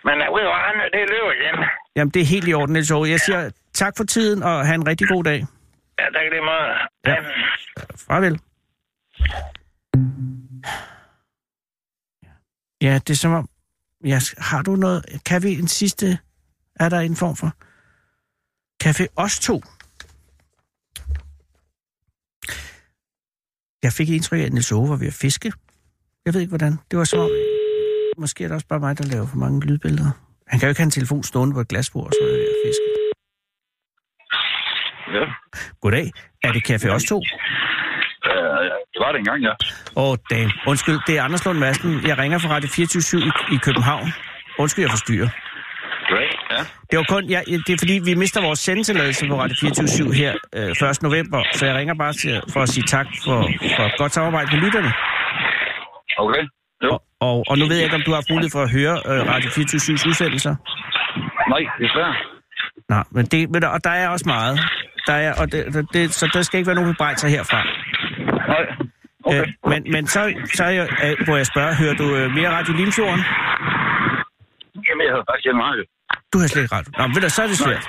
[0.06, 1.70] Men jeg ved du, hvad, det løber igen.
[1.96, 3.10] Jamen, det er helt i orden, Niels Aage.
[3.10, 5.46] Jeg siger tak for tiden, og have en rigtig god dag.
[6.00, 6.78] Ja, tak lige meget.
[7.06, 7.16] Ja.
[8.08, 8.40] Farvel.
[12.82, 13.50] Ja, det er som om...
[14.06, 15.06] Ja, har du noget...
[15.26, 16.20] Kan vi en sidste...
[16.76, 17.52] Er der en form for...
[18.84, 19.62] Café Os to?
[23.84, 25.54] Jeg fik indtryk af, at Niels Ove var ved at fiske.
[26.26, 26.78] Jeg ved ikke, hvordan.
[26.92, 27.30] Det var som om...
[28.24, 30.12] Måske er det også bare mig, der laver for mange lydbilleder.
[30.48, 32.88] Han kan jo ikke have en telefon stående på et glasbord, så er at fiske.
[35.18, 35.26] Ja,
[35.82, 36.08] Goddag.
[36.44, 37.18] Er det Café Os to?
[38.30, 39.54] øh, det var det engang, ja.
[39.96, 40.52] Åh, oh, damn.
[40.68, 42.08] Undskyld, det er Anders Lund Madsen.
[42.08, 44.08] Jeg ringer fra Radio 24 i, i København.
[44.60, 45.30] Undskyld, jeg forstyrrer.
[46.12, 46.62] Great, ja.
[46.92, 50.34] Det var kun, ja, det er fordi, vi mister vores sendetilladelse på Radio 24 her
[50.56, 51.02] øh, 1.
[51.02, 53.40] november, så jeg ringer bare til, for at sige tak for,
[53.76, 54.92] for et godt samarbejde med lytterne.
[56.18, 56.44] Okay,
[56.84, 56.92] jo.
[56.94, 58.96] Og, og, og nu ved jeg ikke, om du har haft mulighed for at høre
[59.12, 60.56] øh, Radio 24 udsendelser.
[61.54, 62.16] Nej, desværre.
[62.90, 64.60] Nej, men det, men der, og der er også meget.
[65.08, 67.60] Der er, og det, det- så der skal ikke være nogen bebrejdelser herfra.
[68.54, 68.64] Nej,
[69.26, 69.42] okay.
[69.42, 72.50] Øh, men, men så, så er jeg, øh, må jeg spørge, hører du øh, mere
[72.58, 73.24] Radio Limfjorden?
[74.88, 75.84] Jamen, jeg havde faktisk hjemme radio.
[76.34, 76.92] Du har slet ikke radio.
[76.98, 77.86] Nå, ved du, så er det svært.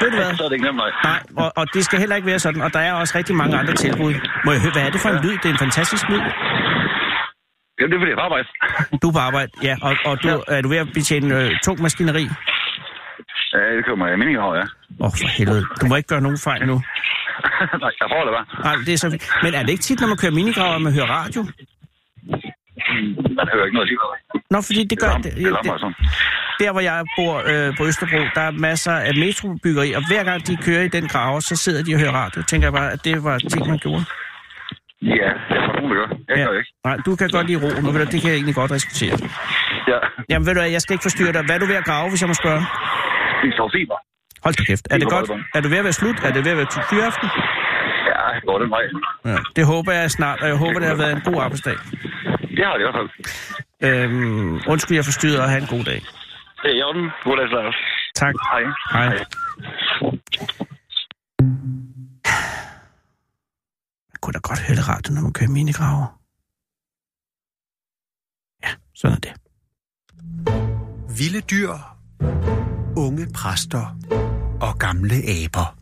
[0.00, 0.34] Ved du hvad?
[0.36, 0.90] Så er det ikke nemt, nej.
[1.04, 2.62] Nej, og, og det skal heller ikke være sådan.
[2.62, 4.14] Og der er også rigtig mange andre tilbud.
[4.44, 5.32] Må jeg høre, hvad er det for en lyd?
[5.42, 6.20] Det er en fantastisk lyd.
[7.82, 8.48] Jamen, det er fordi, jeg er på arbejde.
[9.02, 9.74] Du er på arbejde, ja.
[9.86, 12.24] Og, og du, er du ved at betjene øh, tung maskineri?
[13.52, 14.66] Ja, det kommer jeg meninger over, ja.
[15.00, 15.64] Åh, oh, for helvede.
[15.80, 16.76] Du må ikke gøre nogen fejl nu.
[17.84, 18.46] nej, jeg får det bare.
[18.66, 19.08] Nej, det er så.
[19.42, 21.40] Men er det ikke tit, når man kører minigraver, at man hører radio?
[23.38, 23.98] Man hører ikke noget lige.
[24.50, 25.12] Nå, fordi det gør...
[25.12, 25.94] Det, det larmer sådan.
[26.60, 30.46] der, hvor jeg bor øh, på Østerbro, der er masser af metrobyggeri, og hver gang
[30.46, 32.42] de kører i den graver, så sidder de og hører radio.
[32.42, 34.04] Tænker jeg bare, at det var ting, man gjorde.
[35.02, 36.06] Ja, det er for nogen, gør.
[36.28, 36.44] Jeg Ja.
[36.44, 36.72] gør ikke.
[36.84, 39.14] Nej, du kan godt lide ro, men ved du, det kan jeg egentlig godt respektere.
[39.92, 39.98] Ja,
[40.30, 41.42] Jamen ved du jeg skal ikke forstyrre dig.
[41.46, 42.62] Hvad er du ved at grave, hvis jeg må spørge?
[43.42, 43.98] det er så fiber.
[44.44, 44.84] Hold da kæft.
[44.90, 45.30] Er det godt?
[45.56, 46.16] Er det ved at være slut?
[46.26, 47.28] Er det ved at være fyraften?
[48.10, 48.84] Ja, det går den vej.
[49.32, 51.76] Ja, det håber jeg snart, og jeg håber, det har været en god arbejdsdag.
[52.56, 53.10] Det har det i hvert fald.
[53.86, 56.00] Øhm, undskyld, jeg forstyrrer, og have en god dag.
[56.62, 57.10] Det er i orden.
[57.24, 57.76] God dag, Lars.
[58.14, 58.34] Tak.
[58.52, 58.62] Hej.
[58.92, 59.08] Hej.
[60.02, 60.71] Man
[64.22, 66.06] kunne da godt høre det radio, når man kører minigraver.
[68.64, 69.34] Ja, sådan er det.
[71.18, 71.72] Vilde dyr,
[72.96, 73.84] unge præster
[74.60, 75.78] og gamle aber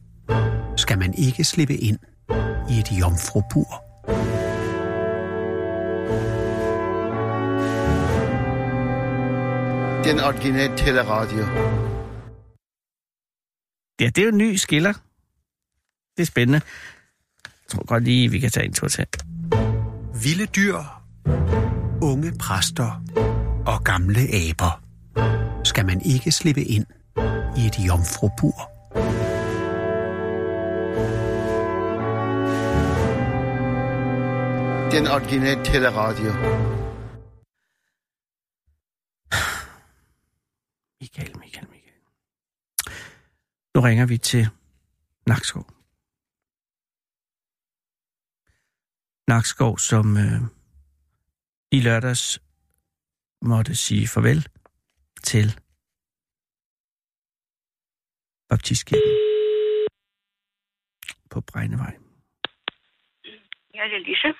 [0.77, 1.99] skal man ikke slippe ind
[2.71, 3.71] i et jomfrubur.
[10.05, 11.45] Den originale teleradio.
[14.01, 14.93] Ja, det er jo en ny skiller.
[16.17, 16.61] Det er spændende.
[17.71, 19.07] Jeg tror godt lige, vi kan tage en tur til.
[20.23, 20.79] Vilde dyr,
[22.03, 23.03] unge præster
[23.67, 24.83] og gamle aber
[25.65, 26.87] skal man ikke slippe ind
[27.57, 28.71] i et jomfrubur.
[34.91, 36.33] Den originale teleradio.
[41.01, 42.01] Michael, Michael, Michael.
[43.75, 44.49] Nu ringer vi til
[45.27, 45.80] Nakskov.
[49.33, 50.41] Nakskov, som øh,
[51.73, 52.43] i lørdags
[53.43, 54.49] måtte sige farvel
[55.23, 55.47] til
[58.49, 59.15] Baptistkirken
[61.31, 61.93] på Bregnevej.
[63.75, 64.31] Ja, det er Lise.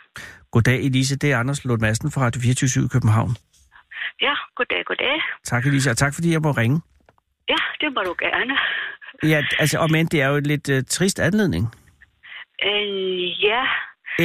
[0.51, 1.17] Goddag, Elise.
[1.19, 3.31] Det er Anders Lund Madsen fra Radio 24 i København.
[4.21, 5.17] Ja, goddag, goddag.
[5.45, 6.81] Tak, Elise, og tak fordi jeg må ringe.
[7.49, 8.55] Ja, det må du gerne.
[9.33, 11.65] Ja, altså, og men det er jo et lidt uh, trist anledning.
[12.65, 13.63] Øh, ja,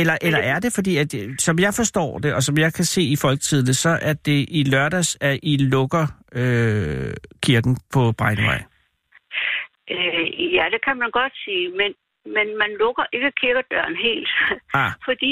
[0.01, 2.85] Eller, eller er det, fordi, at, øh, som jeg forstår det, og som jeg kan
[2.85, 6.05] se i Folketidene, så er det i lørdags, at I lukker
[6.41, 7.13] øh,
[7.45, 8.61] kirken på Bregnevej.
[9.91, 11.91] øh, ja, det kan man godt sige, men,
[12.35, 14.29] men man lukker ikke kirkedøren helt.
[14.73, 14.91] Ah.
[15.07, 15.31] Fordi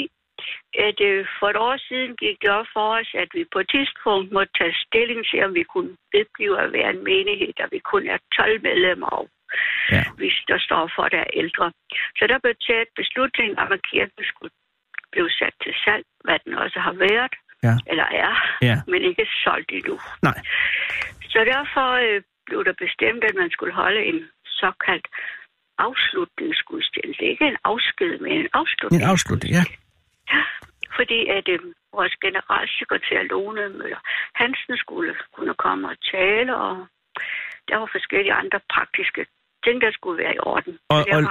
[0.88, 3.70] at, øh, for et år siden gik det op for os, at vi på et
[3.76, 7.80] tidspunkt måtte tage stilling til, om vi kunne vedblive at være en menighed, der vi
[7.92, 9.28] kun er 12 medlemmer og
[9.94, 10.02] Ja.
[10.20, 11.72] hvis der står for, der er ældre.
[12.18, 14.54] Så der blev taget beslutning om, at kirken skulle
[15.12, 17.34] blive sat til salg, hvad den også har været,
[17.68, 17.74] Ja.
[17.90, 18.76] eller er, Ja.
[18.86, 19.96] men ikke solgt endnu.
[20.22, 20.38] Nej.
[21.32, 25.06] Så derfor øh, blev der bestemt, at man skulle holde en såkaldt
[25.78, 27.22] afslutningsgudstjeneste.
[27.24, 29.02] Ikke en afsked, men en afslutning.
[29.02, 29.64] En afslutning, ja.
[30.98, 31.58] Fordi at øh,
[31.92, 34.00] vores generalsekretær Lone Møller
[34.34, 36.86] Hansen skulle kunne komme og tale, og
[37.68, 39.26] der var forskellige andre praktiske
[39.64, 40.78] ting, der skulle være i orden.
[40.88, 41.22] Og, og,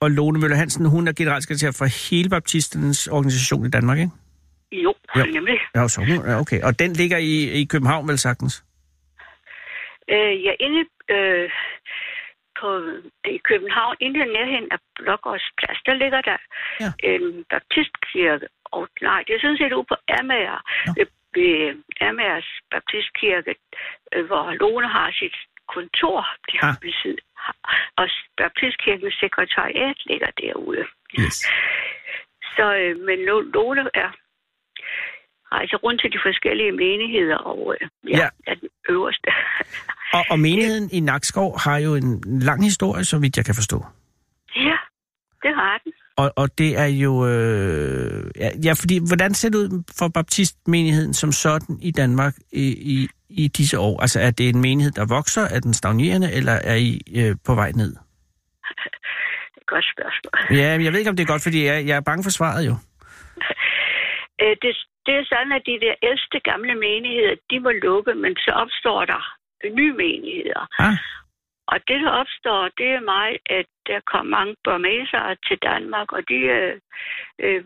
[0.00, 4.12] og Lone Møller Hansen, hun er generalsekretær for hele baptisternes organisation i Danmark, ikke?
[4.72, 5.24] Jo, Jo.
[5.24, 5.58] nemlig.
[5.74, 6.60] Ja, så hun, ja, okay.
[6.62, 8.64] Og den ligger i, i København, vel sagtens?
[10.14, 10.80] Øh, ja, inde
[11.16, 11.50] øh,
[12.60, 12.68] på,
[13.36, 16.38] i København, inde nærheden af Blågårds Plads, der ligger der
[16.84, 16.90] Ja.
[17.12, 18.46] en baptistkirke.
[18.76, 20.58] Og nej, det er sådan set ude på Amager,
[20.96, 21.54] ved, ved
[22.08, 23.54] Amers Baptistkirke,
[24.14, 25.36] øh, hvor Lone har sit
[25.74, 26.18] kontor,
[26.50, 26.80] de har Ah.
[26.86, 27.16] besid,
[28.00, 28.04] og
[28.40, 30.84] Baptistkirkens sekretariat ligger derude.
[31.20, 31.36] Yes.
[32.56, 34.10] Så, øh, men Lo- Lone er
[35.56, 38.22] rejser rundt til de forskellige menigheder, og øh, ja, Ja.
[38.22, 38.28] ja.
[38.50, 39.30] er den øverste.
[40.16, 43.84] Og, og menigheden i Nakskov har jo en lang historie, så vidt jeg kan forstå.
[44.56, 44.76] ja,
[45.42, 45.92] det har den.
[46.16, 47.26] Og, og det er jo...
[47.26, 52.66] Øh, ja, ja, fordi hvordan ser det ud for baptistmenigheden som sådan i Danmark i,
[52.94, 54.00] i, i disse år?
[54.00, 55.42] Altså er det en menighed, der vokser?
[55.42, 57.92] Er den stagnerende, eller er I øh, på vej ned?
[57.92, 60.58] Det er et godt spørgsmål.
[60.58, 62.30] Ja, men jeg ved ikke, om det er godt, fordi jeg, jeg er bange for
[62.30, 62.74] svaret jo.
[64.42, 64.72] Øh, det,
[65.06, 69.04] det er sådan, at de der ældste gamle menigheder, de må lukke, men så opstår
[69.04, 69.22] der
[69.78, 70.66] nye menigheder.
[70.78, 70.96] Ah.
[71.72, 76.22] Og det, der opstår, det er mig, at der kom mange burmesere til Danmark, og
[76.28, 76.74] de øh,
[77.44, 77.64] øh,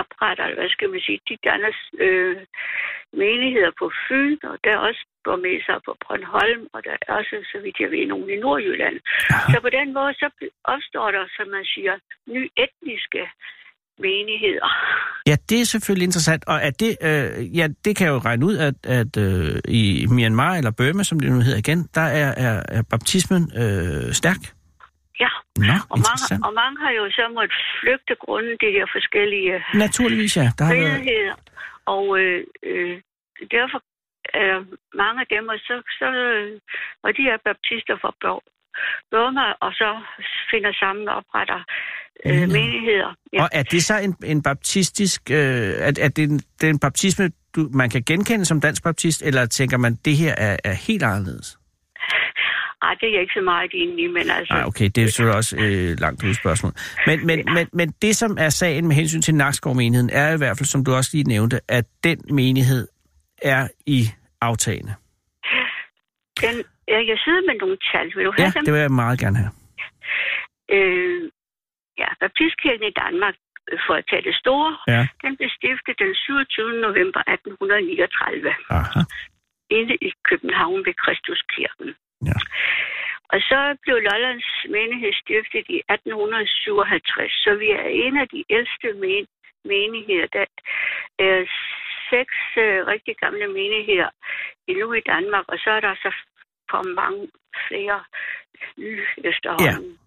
[0.00, 1.72] opretter, hvad skal man sige, de danner
[2.04, 2.36] øh,
[3.22, 7.56] menigheder på Fyn, og der er også burmesere på Bornholm, og der er også, så
[7.64, 8.96] vidt jeg ved, nogen i Nordjylland.
[9.04, 9.52] Aha.
[9.52, 10.28] Så på den måde, så
[10.74, 11.94] opstår der, som man siger,
[12.34, 13.22] nye etniske
[14.06, 14.68] menigheder.
[15.30, 16.42] Ja, det er selvfølgelig interessant.
[16.52, 20.06] Og at det, øh, ja, det kan jeg jo regne ud, at, at øh, i
[20.14, 24.42] Myanmar, eller Burma, som det nu hedder igen, der er, er, er baptismen øh, stærk.
[25.20, 25.30] Ja,
[25.70, 30.36] Nå, og mange, og mange har jo så måttet flygte grundet de der forskellige Naturligvis,
[30.36, 30.46] ja.
[30.58, 31.36] Der har været...
[31.86, 32.96] Og øh, øh,
[33.50, 33.78] derfor
[34.34, 34.56] er
[35.02, 36.60] mange af dem, og, så, så, øh,
[37.04, 38.52] og de er baptister fra Bur-
[39.10, 40.00] Burma, og så
[40.50, 41.60] finder sammen og opretter
[42.26, 43.14] øh, menigheder.
[43.32, 43.42] Ja.
[43.42, 45.30] Og er det så en, en baptistisk...
[45.30, 45.36] Øh,
[45.86, 49.22] er, er det en, det er en baptisme, du, man kan genkende som dansk baptist,
[49.22, 51.58] eller tænker man, det her er, er helt anderledes?
[52.82, 54.54] Ej, det er jeg ikke så meget inde i, men altså...
[54.54, 56.72] Nej, okay, det er selvfølgelig også øh, langt ud spørgsmål.
[57.06, 60.56] Men, men, men, men det, som er sagen med hensyn til Nakskov-menigheden, er i hvert
[60.58, 62.88] fald, som du også lige nævnte, at den menighed
[63.42, 64.00] er i
[64.40, 64.94] aftagende.
[66.44, 66.54] Den,
[66.94, 68.06] jeg kan sidde med nogle tal.
[68.16, 68.64] Vil du have Ja, dem?
[68.64, 69.52] det vil jeg meget gerne have.
[70.76, 71.20] Øh,
[72.02, 73.36] ja, Baptistkirken i Danmark,
[73.72, 75.02] øh, for at tage det store, Ja.
[75.24, 76.80] den blev stiftet den 27.
[76.86, 79.00] november 1839 Aha.
[79.78, 81.88] inde i København ved Kristuskirken.
[82.28, 82.38] Ja.
[83.32, 88.88] Og så blev Lollands menighed stiftet i 1857, så vi er en af de ældste
[89.02, 89.32] men-
[89.64, 90.26] menigheder.
[90.36, 90.44] Der
[91.18, 91.44] er
[92.10, 94.08] seks øh, rigtig gamle menigheder
[94.66, 96.10] endnu i Danmark, og så er der så
[96.72, 97.28] kommet mange
[97.68, 98.04] flere
[98.78, 99.98] nye efterhånden.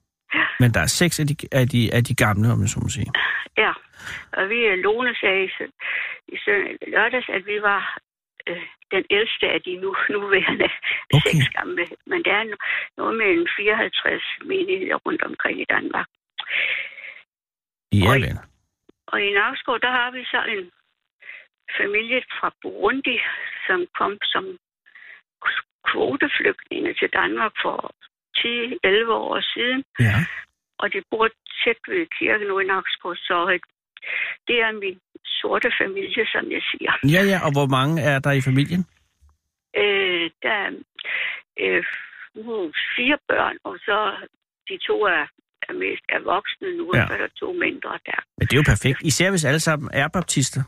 [0.59, 2.89] Men der er seks af de, af de, af de gamle, om jeg så må
[2.89, 3.11] sige.
[3.57, 3.73] Ja,
[4.37, 5.49] og vi er Lone sagde i,
[6.27, 6.37] i
[6.93, 7.99] lørdags, at vi var
[8.47, 10.69] øh, den ældste af de nu, nuværende
[11.13, 11.31] Okay.
[11.31, 11.83] seks gamle.
[12.05, 16.07] Men der er no- noget med en 54 menigheder rundt omkring i Danmark.
[17.93, 18.15] Ja, Oj.
[18.15, 18.37] vel.
[19.07, 20.71] Og i Nakskov, der har vi så en
[21.77, 23.17] familie fra Burundi,
[23.67, 24.45] som kom som
[25.89, 27.77] kvoteflygtninge til Danmark for
[28.37, 29.83] 10-11 år siden.
[29.99, 30.15] Ja.
[30.81, 31.27] og de bor
[31.63, 33.59] tæt ved kirken nu i Nakskov, så øh,
[34.47, 34.97] det er min
[35.41, 36.91] sorte familie, som jeg siger.
[37.15, 38.83] Ja, ja, og hvor mange er der i familien?
[39.81, 40.69] Øh, der er
[41.63, 41.83] øh,
[42.35, 43.97] nu fire børn, og så
[44.69, 45.25] de to er,
[45.69, 47.01] er mest er voksne nu, Ja.
[47.01, 48.19] og så er der to mindre der.
[48.37, 48.97] Men det er jo perfekt.
[49.03, 50.61] Især hvis alle sammen er baptister.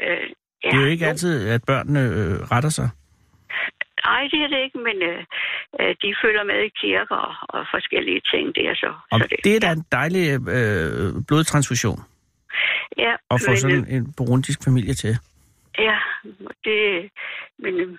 [0.00, 0.06] Øh,
[0.64, 2.88] ja, Det er jo ikke altid, at børnene øh, retter sig.
[4.04, 5.24] Nej, det er det ikke, men øh,
[5.80, 8.74] øh, de følger med i kirker og, og forskellige ting der.
[8.74, 10.24] Så, Og så det, det er da en dejlig
[10.56, 12.00] øh, blodtransfusion
[12.98, 15.16] ja, at få sådan øh, en burundisk familie til.
[15.78, 15.98] Ja,
[16.64, 17.10] det,
[17.58, 17.98] men øh,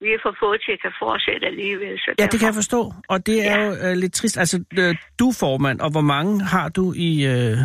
[0.00, 1.98] vi er for få til at kan fortsætte alligevel.
[1.98, 2.92] Så Ja, det kan derfor- jeg forstå.
[3.08, 4.38] Og det er jo øh, lidt trist.
[4.38, 7.10] Altså, øh, du er formand, og hvor mange har du i...
[7.32, 7.56] Øh,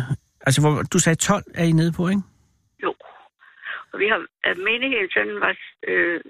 [0.46, 2.22] altså, hvor, du sagde 12 er I nede på, ikke?
[2.82, 2.94] Jo.
[3.92, 5.54] Og vi har at menigheden sådan var
[5.88, 6.20] øh,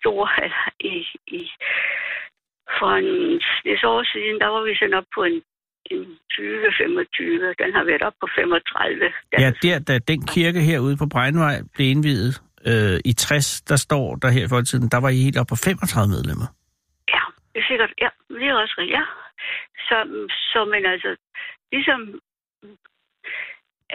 [0.00, 0.94] stor eller, i,
[1.26, 1.50] i
[2.78, 3.40] for en
[3.72, 5.42] et år siden, der var vi sådan op på en
[6.32, 7.62] 20-25.
[7.62, 9.12] Den har været op på 35.
[9.30, 12.34] Den, Ja, der, da den kirke herude på Breinvej blev indvidet
[12.70, 15.56] øh, i 60, der står der her i folketiden, der var I helt op på
[15.56, 16.46] 35 medlemmer.
[17.14, 17.92] Ja, det er sikkert.
[18.04, 18.98] Ja, det er også rigtigt.
[18.98, 19.04] Ja.
[19.88, 19.96] Så,
[20.52, 21.10] så men altså,
[21.72, 22.00] ligesom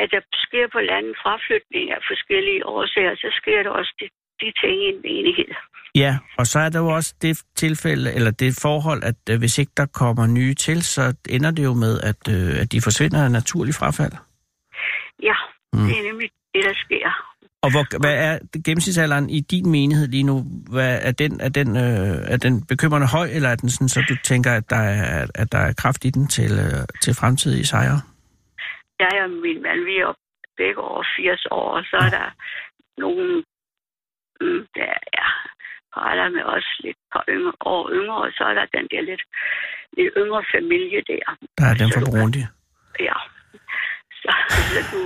[0.02, 4.06] at der sker på landet fraflytning af forskellige årsager, så sker der også de,
[4.42, 5.52] de ting i en menighed.
[5.98, 9.58] Ja, og så er der jo også det tilfælde, eller det forhold, at øh, hvis
[9.58, 13.26] ikke der kommer nye til, så ender det jo med, at, øh, at de forsvinder
[13.26, 14.14] af naturlig frafald.
[15.24, 15.36] Ja,
[15.74, 15.80] Mm.
[15.88, 17.10] det er nemlig det, der sker.
[17.62, 20.46] Og hvor, hvad er gennemsnitsalderen i din menighed lige nu?
[20.72, 24.04] Hvad, er, den, er, den, øh, er den bekymrende høj, eller er den sådan, så
[24.10, 27.66] du tænker, at der er, at der er kraft i den til, øh, til fremtidige
[27.66, 28.02] sejre?
[29.00, 30.14] Jeg og min mand, vi er
[30.58, 32.28] begge over 80 år, og så er der
[32.98, 33.44] nogle
[34.42, 34.94] Mm, der
[35.24, 35.30] er
[35.96, 39.24] paralleller med os lidt par yngre, år yngre, og så er der den der lidt,
[39.98, 41.26] lidt yngre familie der.
[41.58, 42.42] Der er Så fra Burundi.
[43.10, 43.18] Ja.
[44.22, 44.32] Så,
[44.74, 45.00] så du,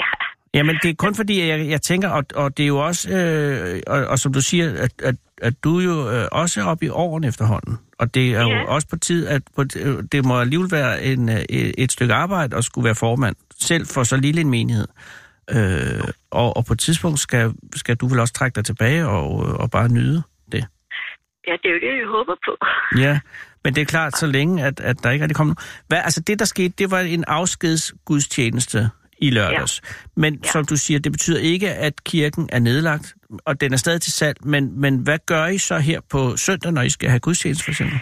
[0.00, 0.08] ja.
[0.54, 3.80] Jamen, det er kun fordi, jeg, jeg tænker, og, og det er jo også, øh,
[3.86, 6.88] og, og som du siger, at, at, at du er jo øh, også oppe i
[6.88, 7.78] årene efterhånden.
[7.98, 8.60] Og det er Ja.
[8.60, 11.36] jo også på tid, at på, øh, det må alligevel være en, øh,
[11.84, 14.88] et stykke arbejde at skulle være formand, selv for så lille en menighed.
[15.54, 19.48] Øh, og, og på et tidspunkt skal, skal du vel også trække dig tilbage og,
[19.48, 20.22] øh, og bare nyde
[20.52, 20.64] det.
[21.46, 22.56] ja, det er jo det, vi håber på.
[22.98, 23.20] Ja,
[23.64, 25.84] men det er klart, så længe, at, at der ikke rigtig kommer nogen.
[25.88, 28.78] Hvad, altså det, der skete, det var en afskedsgudstjeneste
[29.18, 29.82] i lørdags.
[29.84, 29.88] Ja.
[30.16, 30.50] Men ja.
[30.50, 33.14] som du siger, det betyder ikke, at kirken er nedlagt,
[33.46, 34.36] og den er stadig til salg.
[34.44, 37.70] Men, men hvad gør I så her på søndag, når I skal have gudstjeneste, for
[37.70, 37.98] eksempel?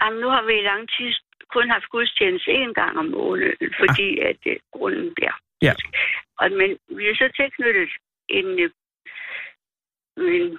[0.00, 1.10] Jamen, nu har vi i lang tid
[1.54, 4.28] kun haft gudstjeneste en gang om måneden, fordi ah.
[4.30, 5.34] at uh, grunden der.
[5.62, 5.74] Ja.
[6.38, 7.90] Og, men vi er så tilknyttet
[8.28, 8.70] en, øh,
[10.36, 10.58] en,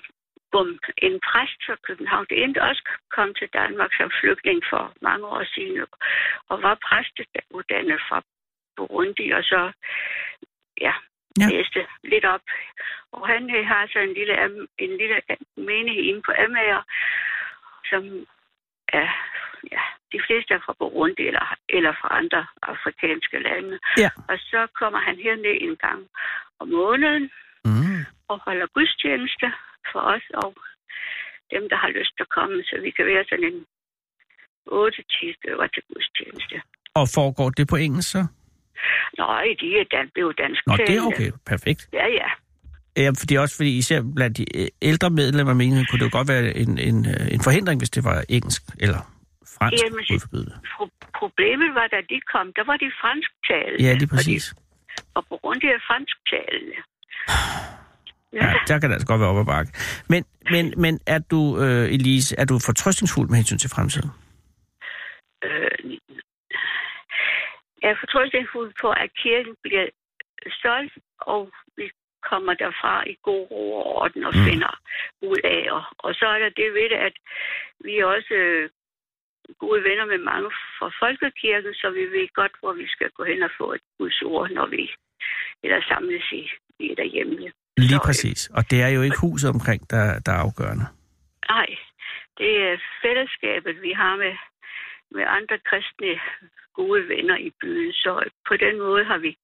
[0.51, 2.25] bum, en præst fra København.
[2.29, 2.83] Det endte også
[3.15, 5.85] kom til Danmark som flygtning for mange år siden,
[6.49, 8.21] og var præsteuddannet fra
[8.75, 9.71] Burundi, og så
[10.81, 10.93] ja,
[11.39, 11.47] Ja.
[11.49, 12.41] læste lidt op.
[13.11, 14.35] Og han øh, har så en lille,
[14.77, 15.21] en lille
[15.57, 16.83] menighed inde på Amager,
[17.89, 18.27] som
[18.87, 19.09] er,
[19.71, 19.81] ja,
[20.13, 21.45] de fleste er fra Burundi eller,
[21.77, 22.41] eller fra andre
[22.71, 23.75] afrikanske lande.
[24.03, 24.09] Ja.
[24.31, 26.01] Og så kommer han herned en gang
[26.61, 27.25] om måneden
[27.65, 28.01] Mm.
[28.31, 29.47] og holder gudstjeneste
[29.91, 30.49] for os og
[31.53, 33.59] dem, der har lyst til at komme, så vi kan være sådan en
[34.67, 36.55] 8-10 stykker til gudstjeneste.
[36.99, 38.21] Og foregår det på engelsk så?
[39.17, 41.31] Nej, de er dan- det er jo dansk Nå, det er okay.
[41.51, 41.81] Perfekt.
[41.93, 42.29] Ja, ja.
[42.97, 45.57] Ja, for det er også fordi, især blandt de øh, ældre medlemmer af
[45.87, 48.99] kunne det jo godt være en, en, øh, en forhindring, hvis det var engelsk eller
[49.57, 50.03] fransk, Jamen.
[50.75, 53.83] Pro- problemet var, da de kom, der var de fransktalende.
[53.87, 54.43] Ja, lige præcis.
[54.51, 56.77] Og, de, og Burundi er fransktalende.
[58.33, 59.71] Ja, der kan det altså godt være op ad bakke.
[60.09, 64.09] Men, men, men er du, øh, Elise, er du fortrøstningsfuld med hensyn til fremtiden?
[65.47, 65.71] Øh,
[67.81, 69.85] jeg er fortrøstningsfuld på, at kirken bliver
[70.61, 71.41] solgt, og
[71.77, 71.85] vi
[72.29, 74.43] kommer derfra i god ro og orden og Mm.
[74.49, 74.73] finder
[75.21, 75.61] ud af.
[75.77, 77.15] Og, og så er der det ved det, at
[77.85, 78.69] vi også øh,
[79.59, 83.43] gode venner med mange fra Folkekirken, så vi ved godt, hvor vi skal gå hen
[83.43, 84.91] og få et Guds ord, når vi
[85.63, 86.41] eller samles i,
[86.91, 87.51] er derhjemme.
[87.77, 88.49] Lige Så, præcis.
[88.57, 90.85] Og det er jo ikke huset omkring, der, der er afgørende.
[91.49, 91.69] Nej,
[92.37, 94.35] det er fællesskabet, vi har med,
[95.11, 96.19] med andre kristne
[96.73, 97.93] gode venner i byen.
[97.93, 99.37] Så på den måde har vi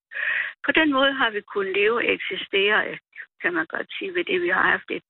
[0.65, 2.97] på den måde har vi kunnet leve og eksistere,
[3.41, 5.07] kan man godt sige, ved det, vi har haft et,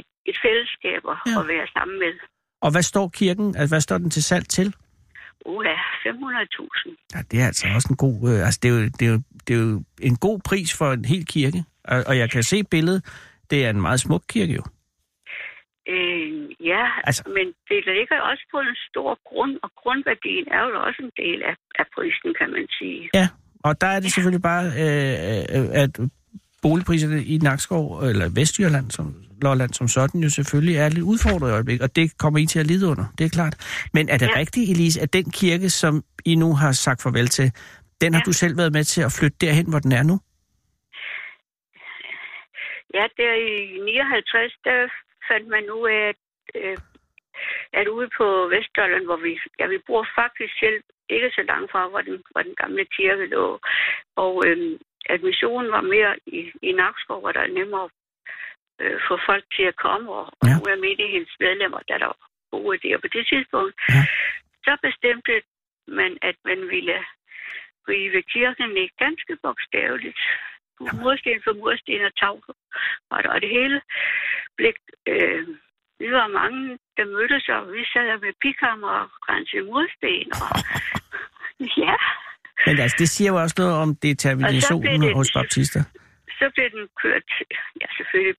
[0.00, 1.30] et, et fællesskab at, Ja.
[1.32, 1.40] ja.
[1.40, 2.14] at være sammen med.
[2.60, 4.74] Og hvad står kirken, altså hvad står den til salg til?
[5.46, 5.74] Uha,
[6.06, 7.06] 500.000.
[7.14, 9.20] Ja, det er altså også en god, øh, altså det er, jo, det, er jo,
[9.48, 11.64] det er jo en god pris for en hel kirke.
[11.84, 13.04] Og, og jeg kan se billedet,
[13.50, 14.62] det er en meget smuk kirke jo.
[15.88, 20.82] Øh, ja, Altså- men det ligger også på en stor grund, og grundværdien er jo
[20.86, 23.10] også en del af, af prisen, kan man sige.
[23.14, 23.28] Ja,
[23.64, 25.14] og der er det selvfølgelig bare, øh,
[25.56, 25.92] øh, at
[26.62, 31.52] boligpriserne i Nakskov, eller Vestjylland, som, Lolland som sådan, jo selvfølgelig er lidt udfordret i
[31.52, 33.54] øjeblikket, og det kommer I til at lide under, det er klart.
[33.94, 34.36] Men er det ja.
[34.38, 37.52] Rigtigt, Elise, at den kirke, som I nu har sagt farvel til,
[38.00, 38.24] den har Ja.
[38.28, 40.16] du selv været med til at flytte derhen, hvor den er nu?
[42.94, 44.78] Ja, der i 59, der
[45.28, 46.20] fandt man ud af, at,
[46.60, 46.76] øh,
[47.80, 50.78] at ude på Vestjylland, hvor vi, ja, vi bor faktisk selv
[51.16, 53.46] ikke så langt fra, hvor den, hvor den gamle kirke lå.
[54.24, 54.58] Og øh,
[55.12, 57.88] at missionen var mere i, i Nakskov, hvor der er nemmere
[58.80, 60.54] øh, få folk til at komme, og, og Ja.
[60.54, 62.12] nogle af menighedens medlemmer, der der
[62.50, 63.74] boede der på det tidspunkt.
[63.88, 64.02] Ja.
[64.64, 65.42] Så bestemte
[65.88, 66.98] man, at man ville
[67.88, 70.18] rive kirken ned ganske bogstaveligt.
[70.80, 72.40] Mursten for mursten og tag.
[73.10, 73.80] Og, og det hele
[74.56, 74.72] blev...
[75.06, 75.48] Øh,
[75.98, 80.32] vi var mange, der mødtes, og vi sad med pikhammer og grænsede mursten.
[80.44, 80.50] Og,
[81.84, 81.94] ja,
[82.66, 85.82] Men altså, det siger jo også noget om Og determinationen det- hos baptister.
[86.40, 87.26] så blev den kørt,
[87.82, 88.36] ja selvfølgelig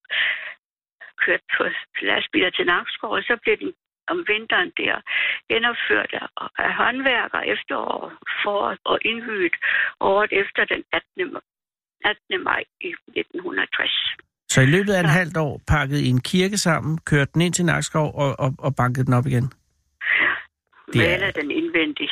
[1.25, 1.63] kørt på
[2.09, 3.71] lastbiler til Nakskov, og så blev den
[4.13, 4.95] om vinteren der
[5.51, 6.11] genopført
[6.57, 8.03] af- håndværker efter år,
[8.43, 9.55] for og indviet
[9.99, 11.35] året efter den 18.
[11.35, 11.45] ma-
[12.05, 12.43] 18.
[12.43, 13.91] maj i 1960.
[14.49, 15.17] Så i løbet af et Ja.
[15.19, 18.75] halvt år pakkede I en kirke sammen, kørte den ind til Nakskov og, og, og
[18.75, 19.47] bankede den op igen.
[20.93, 22.11] Det er- Maler den indvendigt.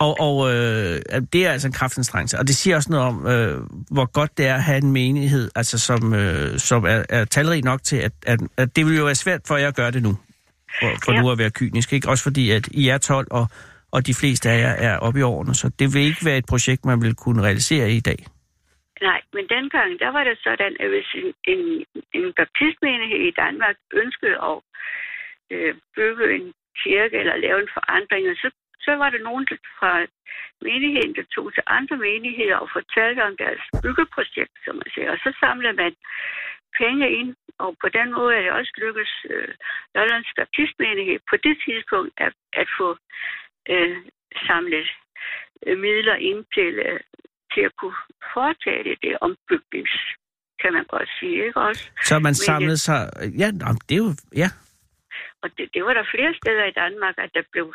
[0.00, 1.00] Og, og øh,
[1.32, 2.38] det er altså en kraftanstrengelse.
[2.38, 3.56] Og det siger også noget om, øh,
[3.90, 7.64] hvor godt det er at have en menighed, altså som, øh, som er, er talrig
[7.64, 10.02] nok til, at, at, at det vil jo være svært for jer at gøre det
[10.02, 10.12] nu.
[10.80, 11.20] For, for Ja.
[11.20, 11.92] nu at være kynisk.
[11.92, 12.08] Ikke?
[12.08, 13.46] Også fordi, at I er 12, og,
[13.92, 15.54] og de fleste af jer er oppe i årene.
[15.54, 18.20] Så det vil ikke være et projekt, man vil kunne realisere i dag.
[19.08, 21.62] Nej, men dengang, der var det sådan, at hvis en, en,
[22.18, 24.58] en baptistmenighed i Danmark ønskede at
[25.54, 26.46] øh, bygge en
[26.82, 28.48] kirke eller lave en forandring, så,
[28.88, 29.44] så var der nogen
[29.78, 29.92] fra
[30.66, 35.08] menigheden, der tog til andre menigheder og fortalte om deres byggeprojekt, som man siger.
[35.14, 35.94] Og så samlede man
[36.80, 37.30] penge ind,
[37.64, 39.52] og på den måde er det også lykkedes øh,
[39.94, 42.88] Lollands Baptistmenighed på det tidspunkt at, at få
[43.72, 43.96] øh,
[44.48, 44.88] samlet
[45.66, 47.00] øh, midler ind til, øh,
[47.52, 47.98] til at kunne
[48.34, 49.94] foretage det, det ombygnings,
[50.62, 51.84] kan man godt sige, ikke også?
[52.08, 53.00] Så man Men, samlede sig...
[53.42, 53.48] Ja,
[53.88, 54.10] det er jo...
[54.42, 54.50] Ja,
[55.42, 57.74] Og det, det var der flere steder i Danmark, at der blev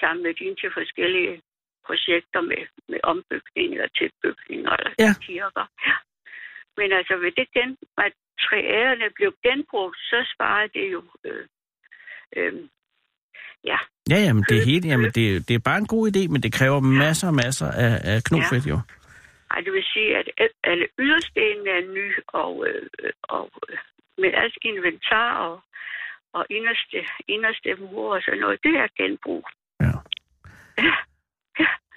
[0.00, 1.42] samlet ind til forskellige
[1.86, 5.12] projekter med, med ombygning eller tilbygning eller Ja.
[5.26, 5.66] kirker.
[5.86, 5.96] Ja.
[6.76, 11.02] Men altså, ved det gen, materialerne blev genbrugt, så sparede det jo...
[11.24, 11.46] Øh,
[12.36, 12.54] øh,
[13.64, 13.78] ja,
[14.10, 14.84] ja jamen, det er helt...
[14.86, 17.94] Jamen, det, det er bare en god idé, men det kræver masser og masser af,
[18.12, 18.78] af knofedt, jo.
[19.50, 22.82] Ej, det vil sige, at al- alle yderstenene er nye, og, øh,
[23.22, 23.78] og øh,
[24.18, 25.62] med alt inventar og,
[26.34, 29.44] og inderste, inderste mur og sådan noget, det er genbrug.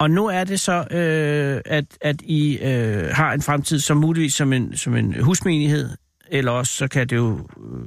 [0.00, 4.34] Og nu er det så, øh, at, at I øh, har en fremtid som muligvis
[4.34, 5.90] som en, som en husmenighed,
[6.30, 7.86] eller også så kan det jo øh,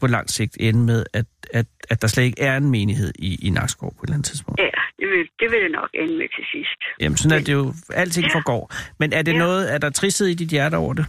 [0.00, 3.46] på lang sigt ende med, at, at, at der slet ikke er en menighed i,
[3.46, 4.60] i Nakskov på et eller andet tidspunkt.
[4.60, 6.80] Ja, det vil, det vil det nok ende med til sidst.
[7.00, 7.74] Jamen, sådan er det jo.
[7.94, 8.34] Alting Ja.
[8.38, 8.72] forgår.
[8.98, 9.38] Men er det Ja.
[9.38, 11.06] noget, er der tristhed i dit hjerte over det?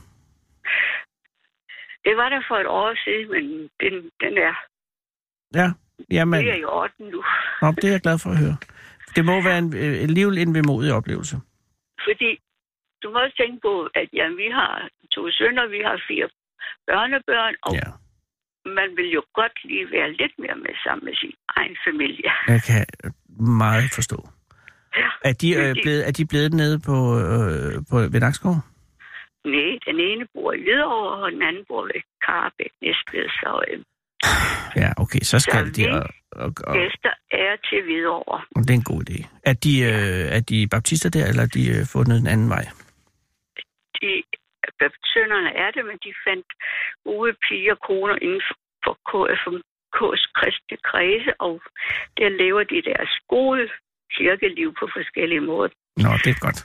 [2.05, 3.43] Det var der for et år siden, men
[3.83, 3.93] den,
[4.23, 4.53] den er,
[5.59, 5.67] Ja,
[6.11, 7.23] jamen, det er i orden nu.
[7.61, 8.57] nå, det er jeg glad for at høre.
[9.15, 11.35] Det må være en, øh, alligevel en vemodig oplevelse.
[12.07, 12.29] Fordi
[13.03, 16.27] du må også tænke på, at jamen, vi har to sønner, vi har fire
[16.87, 17.89] børnebørn, og Ja.
[18.79, 22.31] man vil jo godt lige være lidt mere med sammen med sin egen familie.
[22.47, 22.85] Jeg kan
[23.63, 24.19] meget forstå.
[25.01, 28.55] Ja, Er de, øh, blevet, er de blevet nede på, øh, på ved Nakskov?
[29.45, 33.79] Nej, den ene bor i Hvidovre, og den anden bor ved Karabæk Næstved, så øh,
[34.81, 35.83] Ja, okay, så skal Så de...
[35.89, 36.03] Og,
[36.43, 38.41] og, og, gæster er til Hvidovre.
[38.55, 39.17] og det er en god idé.
[39.51, 42.65] Er de, øh, er de baptister der, eller er de øh, fundet en anden vej?
[44.01, 44.23] De,
[45.13, 46.47] sønnerne er det, men de fandt
[47.07, 51.55] gode piger og koner inden for, for KFMK's kristne kredse, og
[52.17, 53.63] der lever de deres gode
[54.15, 55.69] kirkeliv på forskellige måder.
[56.05, 56.59] Nå, det er godt.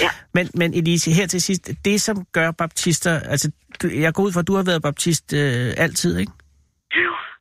[0.00, 0.10] Ja.
[0.34, 3.20] Men, men Elise, her til sidst, det som gør baptister...
[3.20, 3.50] Altså,
[3.82, 6.32] du, jeg går ud fra, at du har været baptist øh, altid, ikke?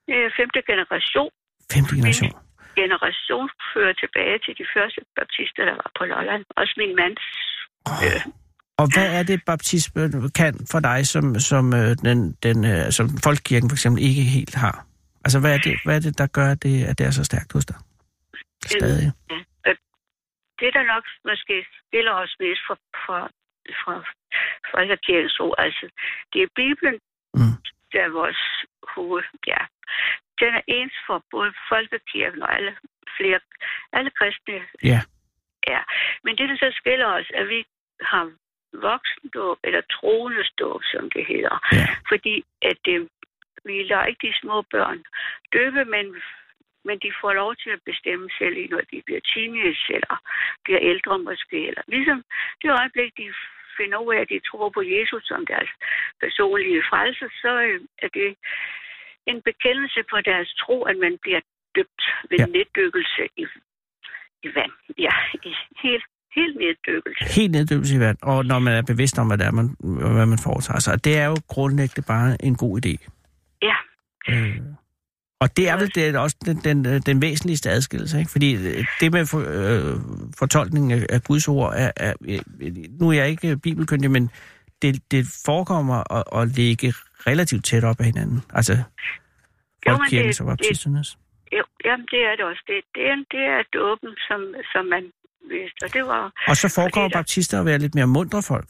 [0.08, 1.32] Det er femte generation.
[1.74, 2.32] Femte generation.
[2.76, 6.44] Generation fører tilbage til de første baptister, der var på Lolland.
[6.58, 7.24] Også min mands.
[8.06, 8.22] Øh,
[8.78, 13.10] Og hvad er det, baptisme kan for dig, som, som, øh, den, den, øh, som
[13.24, 14.86] Folkekirken for eksempel ikke helt har?
[15.26, 17.54] Altså, hvad er det, hvad er det der gør, det, at det er så stærkt
[17.54, 17.76] hos dig?
[18.66, 19.12] Stadig.
[19.32, 19.36] Ja.
[20.60, 22.76] Det, der nok måske skiller os mest fra,
[23.06, 23.20] fra,
[23.82, 23.96] fra
[24.72, 25.90] folkekirkens ord, altså,
[26.34, 27.00] det er Bibelen,
[27.36, 27.58] Mm.
[27.94, 28.42] der er vores
[28.94, 29.62] hoved, ja.
[30.40, 32.78] Den er ens for både folkekirken og alle
[33.18, 33.40] flere,
[33.94, 34.62] alle kristne.
[34.84, 35.00] Ja.
[35.68, 35.82] Ja,
[36.24, 37.66] men det, der så skiller os, er, at vi
[38.02, 38.32] har
[38.74, 41.56] voksendåb, eller troende dåb, som det hedder.
[41.72, 41.88] Ja.
[42.10, 43.08] Fordi at øh,
[43.66, 45.04] vi lader ikke de små børn
[45.54, 46.06] døbe, men,
[46.88, 50.16] men de får lov til at bestemme selv, når de bliver teenage, eller
[50.66, 51.58] bliver ældre måske.
[51.70, 52.18] Eller ligesom
[52.62, 53.28] det øjeblik, de
[53.80, 55.72] finder ud af, at de tror på Jesus som deres
[56.24, 58.30] personlige frelser, så øh, er det
[59.32, 61.42] en bekendelse på deres tro, at man bliver
[61.76, 62.46] døbt ved Ja.
[62.46, 63.46] neddykkelse i,
[64.46, 64.74] i vand.
[65.06, 65.16] Ja,
[65.48, 65.52] i
[65.84, 66.06] helt,
[66.36, 67.24] helt neddykkelse.
[67.40, 69.68] Helt neddøbelse i vand, og når man er bevidst om, hvad, det er, man,
[70.16, 71.06] hvad man foretager sig.
[71.06, 72.94] Det er jo grundlæggende bare en god idé.
[73.62, 73.76] Ja,
[74.30, 74.58] Øh,
[75.44, 78.32] og det er vel det er også den, den, øh, den væsentligste adskillelse, ikke?
[78.32, 79.96] Fordi øh, det med for, øh,
[80.40, 82.14] fortolkningen af, af Guds ord er, er...
[82.28, 82.40] øh,
[83.00, 84.30] Nu er jeg ikke bibelkyndig, men
[84.82, 86.94] det, det forekommer at, at ligge
[87.28, 88.42] relativt tæt op af hinanden.
[88.54, 91.18] Altså, det- og baptisternes.
[91.58, 92.64] jo, jamen det er det også.
[92.68, 94.40] Det, det, er, det er dåben, som,
[94.74, 95.04] som man
[95.50, 96.24] vidste, og det var...
[96.48, 98.70] Og så forekommer baptister at være lidt mere mundre folk.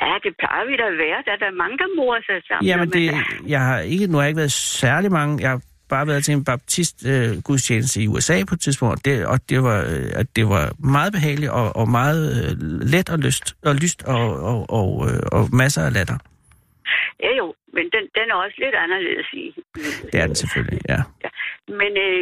[0.00, 1.18] Ja, det plejer vi da at være.
[1.26, 2.66] Der er der mange, der morer sig sammen.
[2.68, 3.04] Jamen, det,
[3.48, 5.42] jeg har ikke, nu har jeg ikke været særlig mange.
[5.42, 9.04] Jeg har bare været til en baptist øh, gudstjeneste i USA på et tidspunkt, og
[9.04, 10.64] det, og det, var, øh, at det var
[10.96, 12.52] meget behageligt og, og meget øh,
[12.94, 16.18] let og lyst og lyst og, og, og, øh, og masser af latter.
[17.24, 17.46] Ja jo,
[17.76, 19.44] men den, den er også lidt anderledes i.
[20.12, 21.00] Det er den selvfølgelig, ja.
[21.80, 22.20] Men øh,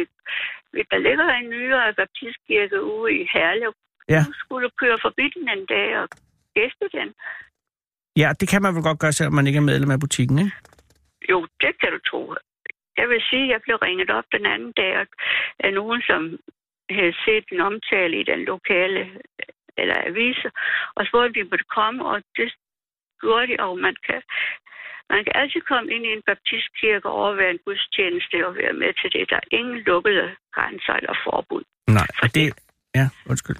[0.91, 3.73] der ligger en nyere baptistkirke ude i Herlev,
[4.15, 4.21] Ja.
[4.29, 6.07] du skulle køre forbi den en dag og
[6.57, 7.09] gæste den.
[8.21, 10.51] Ja, det kan man vel godt gøre, selvom man ikke er medlem af butikken, ikke?
[11.31, 12.21] Jo, det kan du tro.
[12.97, 14.93] Jeg vil sige, at jeg blev ringet op den anden dag
[15.65, 16.21] af nogen, som
[16.97, 19.01] havde set en omtale i den lokale
[19.81, 20.51] eller aviser,
[20.95, 22.49] og spurgte, om de måtte komme, og det
[23.21, 24.21] gjorde de, og man kan,
[25.13, 28.91] man kan altid komme ind i en baptistkirke og overvære en gudstjeneste og være med
[28.99, 29.29] til det.
[29.29, 31.63] Der er ingen lukkede grænser eller forbud.
[31.87, 32.45] Nej, og det...
[32.95, 33.59] Ja, undskyld.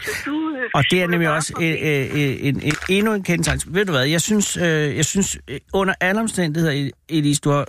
[0.00, 3.22] Så du, øh, Og det er nemlig også komme en, en, en, en, endnu en
[3.22, 3.60] kendetegn.
[3.66, 7.66] Ved du hvad, jeg synes, øh, jeg synes øh, under alle omstændigheder, Elise, du har,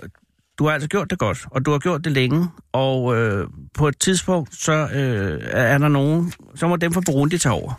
[0.58, 3.88] du har altså gjort det godt, og du har gjort det længe, og øh, på
[3.88, 7.72] et tidspunkt, så øh, er der nogen, så må dem fra Burundi tage over.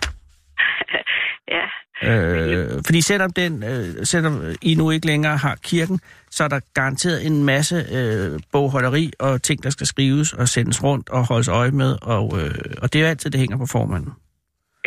[2.04, 5.99] Øh, fordi selvom, den, øh, selvom I nu ikke længere har kirken,
[6.32, 10.84] så er der garanteret en masse øh, bogholderi og ting, der skal skrives og sendes
[10.84, 12.51] rundt og holdes øje med, og, øh,
[12.82, 14.14] og det er jo altid, det hænger på formanden.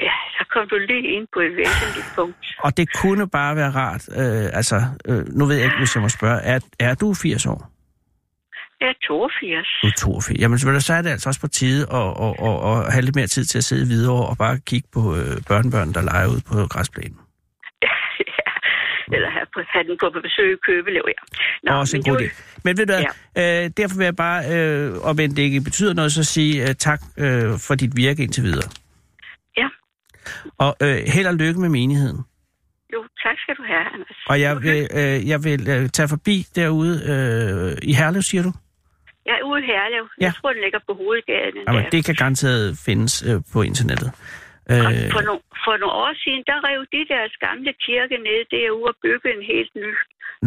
[0.02, 2.46] ja, så kom du lige ind på et væsentligt punkt.
[2.58, 6.02] Og det kunne bare være rart, øh, altså, øh, nu ved jeg ikke, hvis jeg
[6.02, 7.75] må spørge, er, er du 80 år?
[8.80, 9.68] Jeg er 82.
[9.82, 10.40] Du er 82.
[10.40, 13.26] Jamen, så er det altså også på tide at, at, at, at have lidt mere
[13.26, 16.54] tid til at sidde videre og bare kigge på øh, børnebørn, der leger ud på
[16.66, 17.18] græsplænen.
[17.82, 17.94] ja,
[19.16, 21.20] eller have, have den på besøg i Købelev, ja.
[21.62, 22.28] Nå, også en men god idé.
[22.64, 23.04] Men ved du hvad,
[23.64, 27.00] øh, derfor vil jeg bare, øh, om det ikke betyder noget, så sige øh, tak
[27.18, 28.70] øh, for dit virke indtil videre.
[29.56, 29.68] Ja.
[30.58, 32.18] Og øh, held og lykke med menigheden.
[32.92, 34.18] Jo, tak skal du have, Anders.
[34.26, 38.52] Og jeg vil, øh, jeg vil øh, tage forbi derude øh, i Herlev, siger du?
[39.28, 40.04] Jeg er ude i Herlev.
[40.08, 40.24] Ja.
[40.26, 41.54] Jeg tror, den ligger på hovedgaden.
[41.66, 41.90] Jamen, der.
[41.94, 44.08] det kan garanteret findes øh, på internettet.
[44.72, 44.76] Øh,
[45.14, 48.96] For, no, for nogle år siden, der rev de deres gamle kirke ned derude og
[49.04, 49.90] byggede en helt ny.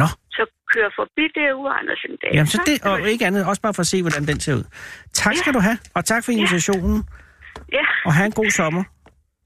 [0.02, 0.08] Nå.
[0.38, 2.32] Så kør forbi derude, Anders, en dag.
[2.34, 4.64] Jamen, så det, og ikke andet, også bare for at se, hvordan den ser ud.
[5.14, 7.04] Tak skal du have, og tak for invitationen,
[7.74, 8.84] Ja, og have en god sommer.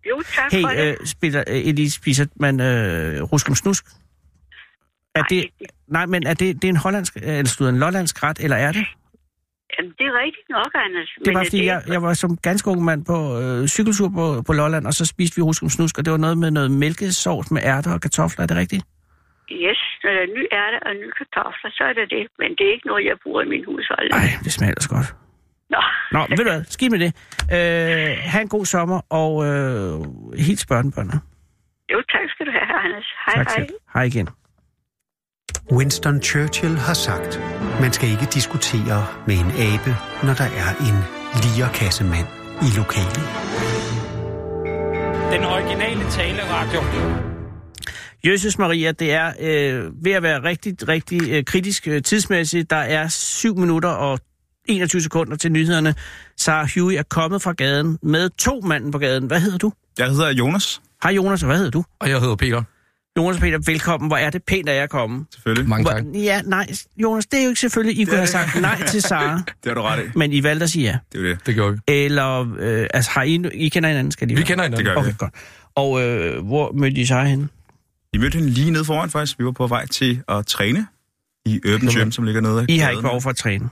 [0.10, 0.78] jo, tak for det.
[0.78, 3.86] Hey, øh, spiller, øh, Elise, spiser man øh, ruskum snusk?
[5.16, 5.50] Er det,
[5.88, 8.86] nej, men er det, det er en hollandsk, eller en lollandsk ret, eller er det?
[9.78, 11.10] Jamen, det er rigtigt nok, Anders.
[11.26, 14.26] Det var øh, fordi, jeg, jeg var som ganske ung mand på øh, cykeltur på,
[14.48, 17.52] på Lolland, og så spiste vi ruskum snusk, og det var noget med noget mælkesovs
[17.52, 18.84] med ærter og kartofler, er det rigtigt?
[19.52, 22.24] Yes, når der er ny ærter og nye kartofler, så er det det.
[22.40, 24.08] Men det er ikke noget, jeg bruger i min hushold.
[24.12, 25.10] Nej, det smager ellers godt.
[25.74, 27.12] Nå, Nå, ved du hvad, skidt med det.
[27.56, 29.94] Øh, ha' en god sommer, og øh,
[30.46, 31.18] hils børnebørnene.
[31.94, 33.08] jo, tak skal du have, Anders.
[33.26, 33.56] Hej, Tak hej.
[33.58, 33.70] selv.
[33.94, 34.28] Hej igen.
[35.72, 37.40] Winston Churchill har sagt,
[37.82, 40.98] man skal ikke diskutere med en abe, når der er en
[41.44, 42.28] lierkassemand
[42.62, 43.24] i lokalet.
[45.34, 46.82] Den originale taleradio.
[48.26, 52.70] Jøsses Maria, det er øh, ved at være rigtig, rigtig øh, kritisk øh, tidsmæssigt.
[52.70, 54.20] Der er 7 minutter og
[54.66, 55.96] 21 sekunder til nyhederne.
[56.38, 59.26] Sarah Huey er kommet fra gaden med to manden på gaden.
[59.28, 59.72] Hvad hedder du?
[59.98, 60.82] Jeg hedder Jonas.
[61.04, 61.84] Hej Jonas, og hvad hedder du?
[62.00, 62.64] Og jeg hedder Peter.
[63.18, 64.08] Jonas Peter, velkommen.
[64.08, 65.26] Hvor er det pænt, at jeg er kommet.
[65.34, 65.70] Selvfølgelig.
[65.70, 66.04] Mange tak.
[66.04, 68.00] Hvor, ja, nej, Jonas, det er jo ikke selvfølgelig.
[68.02, 70.10] I kunne have sagt nej til Sarah, Det har du ret i.
[70.16, 70.98] men I valgte at sige ja.
[71.12, 71.46] Det er jo det.
[71.46, 71.80] Det gjorde vi.
[71.88, 74.86] Eller, øh, altså har I, I kender hinanden, skal de Vi kender hinanden.
[74.86, 75.00] Det gør vi.
[75.00, 75.34] Okay, godt.
[75.76, 77.48] Og øh, hvor mødte I Sarah henne?
[78.14, 79.40] I mødte hende lige nede foran faktisk.
[79.40, 80.88] Vi var på vej til at træne
[81.46, 82.66] i Urban Gym, som ligger nede.
[82.70, 83.70] I har ikke behov for at træne.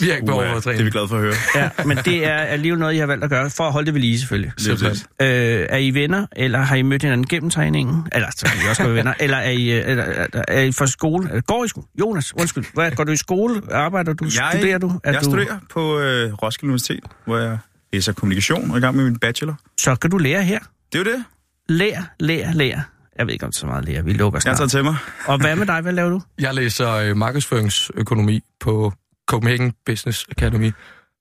[0.00, 0.84] Vi har ikke behov for at Det er træne.
[0.84, 1.34] vi glade for at høre.
[1.54, 3.94] Ja, men det er alligevel noget, I har valgt at gøre, for at holde det
[3.94, 4.52] ved lige selvfølgelig.
[4.56, 4.82] Præcis.
[5.22, 5.28] Øh,
[5.68, 8.06] er I venner, eller har I mødt hinanden gennem træningen?
[8.12, 9.14] Eller så kan I også være venner.
[9.20, 11.28] Eller er I, øh, eller, er- er I fra skole?
[11.28, 11.86] Eller Går I skole?
[12.00, 12.64] Jonas, undskyld.
[12.74, 13.62] Hvad, går du i skole?
[13.72, 14.24] Arbejder du?
[14.24, 15.00] Jeg, studerer du?
[15.04, 15.24] jeg du...
[15.24, 17.58] studerer på øh, Roskilde Universitet, hvor jeg
[17.92, 19.54] læser kommunikation og er i gang med min bachelor.
[19.80, 20.58] Så kan du lære her.
[20.92, 21.24] Det er jo det.
[21.68, 22.80] Lær, lær, lær.
[23.18, 24.04] Jeg ved ikke, om det er så meget lære.
[24.04, 24.56] Vi lukker Jeg snart.
[24.56, 24.96] taget til mig.
[25.26, 25.80] Og hvad med dig?
[25.80, 26.22] Hvad laver du?
[26.38, 28.92] Jeg læser øh, markedsføringsøkonomi på
[29.28, 30.72] Copenhagen Business Academy.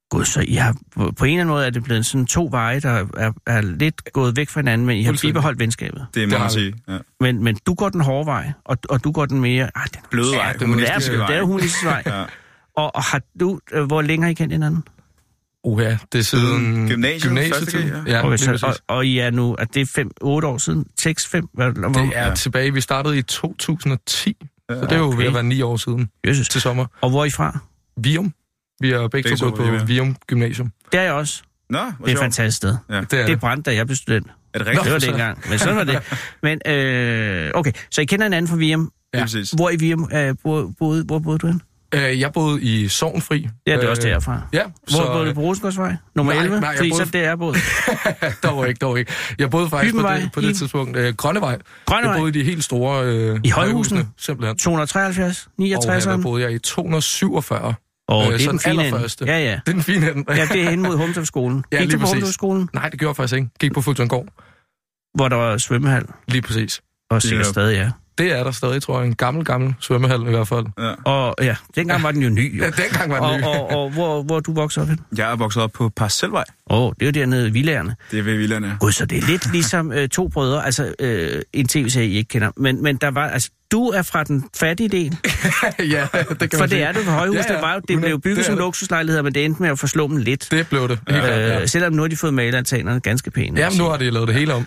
[0.10, 2.80] Gud, så I har, på en eller anden måde er det blevet sådan to veje,
[2.80, 6.06] der er, er lidt gået væk fra hinanden, men I har bibeholdt venskabet.
[6.14, 6.74] Det må man sige.
[6.88, 6.98] Ja.
[7.20, 9.70] Men, men du går den hårde vej, og, og du går den mere...
[9.76, 10.46] Ah, den, Bløde vej.
[10.48, 11.62] Ja, det, det, er, humanistiske det er jo vej.
[11.84, 12.04] vej.
[12.20, 12.26] Ja.
[12.76, 14.84] Og, og har du, øh, hvor længe har I kendt hinanden?
[15.64, 17.90] Uha, det er siden Gymnasiet, gymnasietiden.
[17.90, 20.48] første G, Ja, okay, så, og, og I er nu, at det er 5, 8
[20.48, 20.86] år siden?
[21.00, 21.48] 6, 5?
[21.54, 22.74] Hvad, hvor, Det er tilbage.
[22.74, 24.36] Vi startede i 2010,
[24.70, 25.18] så det er jo Okay.
[25.18, 26.50] ved at være ni år siden Jesus.
[26.50, 26.86] til sommer.
[27.02, 27.60] Og hvor er I fra?
[27.98, 28.34] Vium.
[28.82, 29.84] Vi er begge, Begge to gået på Vium, ja.
[29.84, 30.72] Vium Gymnasium.
[30.92, 31.42] Det er jeg også.
[31.70, 32.78] Nå, hvor Det er et fantastisk sted.
[32.90, 32.96] Ja.
[33.02, 33.40] Det er Det det.
[33.40, 34.28] brændte, da jeg blev student.
[34.54, 34.84] Er det Nå, rigtigt?
[34.84, 36.02] det var det så- ikke engang, men sådan var det.
[36.44, 38.92] Men, øh, okay, så I kender hinanden fra Virum.
[39.14, 39.22] Ja.
[39.22, 39.52] Præcis.
[39.52, 41.62] Hvor i Virum øh, boede, boede, hvor boede du hen?
[41.96, 43.48] Øh, jeg boede i Sovnfri.
[43.68, 44.42] Ja, det er Øh, også derfra.
[44.54, 45.96] Ja, Hvor boede du på Rosengårdsvej?
[46.16, 46.60] Nummer Nej, 11?
[46.60, 47.58] nej, jeg Fordi boede- så det er jeg boet.
[48.44, 49.12] dog ikke, dog ikke.
[49.40, 50.98] Jeg boede faktisk på Hybenvej, det, på det tidspunkt.
[50.98, 51.58] Øh, Grønnevej.
[51.86, 52.14] Grønnevej?
[52.14, 53.06] Jeg boede i de helt store...
[53.06, 54.08] Øh, I højhusene?
[54.18, 54.58] Simpelthen.
[54.58, 56.04] 273, Og her 69.
[56.04, 57.74] der boede jeg i 247.
[58.10, 58.84] Åh, Øh, det er så den den fine ende.
[58.86, 59.26] allerførste.
[59.26, 59.52] Ja, ja.
[59.52, 60.34] Det er den fine ende.
[60.36, 61.64] Ja, det er hen mod Humsøf-skolen.
[61.72, 62.14] Ja, Gik lige du på præcis.
[62.24, 63.50] Humsøf-skolen, Nej, det gjorde jeg faktisk ikke.
[63.60, 64.26] Gik på Fuglsangård.
[65.16, 66.06] hvor der var svømmehal?
[66.28, 66.82] Lige præcis.
[67.10, 67.92] Og sikkert stadig, ja.
[68.18, 69.08] Det er der stadig, tror jeg.
[69.08, 70.66] En gammel, gammel svømmehal i hvert fald.
[70.80, 70.94] Ja.
[71.12, 72.58] Og ja, dengang var den jo ny.
[72.60, 72.64] Jo.
[72.68, 73.44] Ja, dengang var den ny.
[73.46, 75.00] Og, og, og hvor, hvor er du vokset op hen?
[75.18, 76.44] Jeg er vokset op på Parcelvej.
[76.70, 77.96] Åh, oh, det er jo dernede i Villagerne.
[78.12, 78.78] Det er ved Villerne.
[78.80, 82.28] Gud, så det er lidt ligesom øh, to brødre, altså øh, en tv-serie, I ikke
[82.30, 82.52] kender.
[82.58, 85.18] Men, men der var, altså, du er fra den fattige del.
[85.80, 86.82] ja, det kan For man det sige.
[86.84, 87.36] er du på højhus.
[87.36, 87.56] Ja, Ja, ja.
[87.56, 88.64] Det, var jo, det blev bygget Det som det.
[88.64, 90.48] luksuslejligheder, men det endte med at få slummen lidt.
[90.52, 91.00] Det blev det.
[91.10, 91.62] Ja.
[91.62, 93.60] Øh, selvom nu har de fået maleraltanerne ganske pæne.
[93.60, 94.66] Ja, men nu har de lavet det hele om.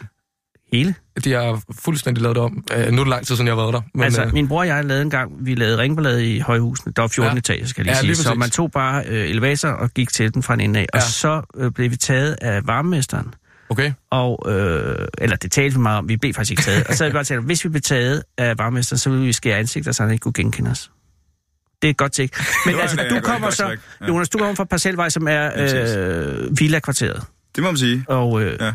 [0.72, 0.94] Hele?
[1.24, 2.64] De har fuldstændig lavet det om.
[2.76, 3.80] Uh, nu er det lang tid siden, jeg har været der.
[3.94, 6.92] Men, altså, øh, min bror og jeg lavede en gang, vi lavede ringballade i højhusene.
[6.96, 7.38] Der var 14 Ja.
[7.38, 8.24] etager, skal jeg lige Ja, sige.
[8.24, 10.86] så man tog bare øh, elevator og gik til den fra en ende af.
[10.94, 10.98] Ja.
[10.98, 13.34] Og så øh, blev vi taget af varmemesteren.
[13.68, 13.92] Okay.
[14.10, 16.86] Og, øh, eller det talte vi meget om, vi blev faktisk ikke taget.
[16.86, 19.32] og så havde vi bare talt, hvis vi blev taget af varmemesteren, så ville vi
[19.32, 20.90] skære ansigter, så han ikke kunne genkende os.
[21.82, 22.36] Det er et godt tjek.
[22.66, 23.66] Men altså, du godt- kommer så.
[24.00, 24.06] Ja.
[24.08, 27.22] Jonas, du kommer fra Parcelvej, som er øh, villa-kvarteret.
[27.56, 28.04] Det må man sige.
[28.08, 28.72] Og, øh, Ja.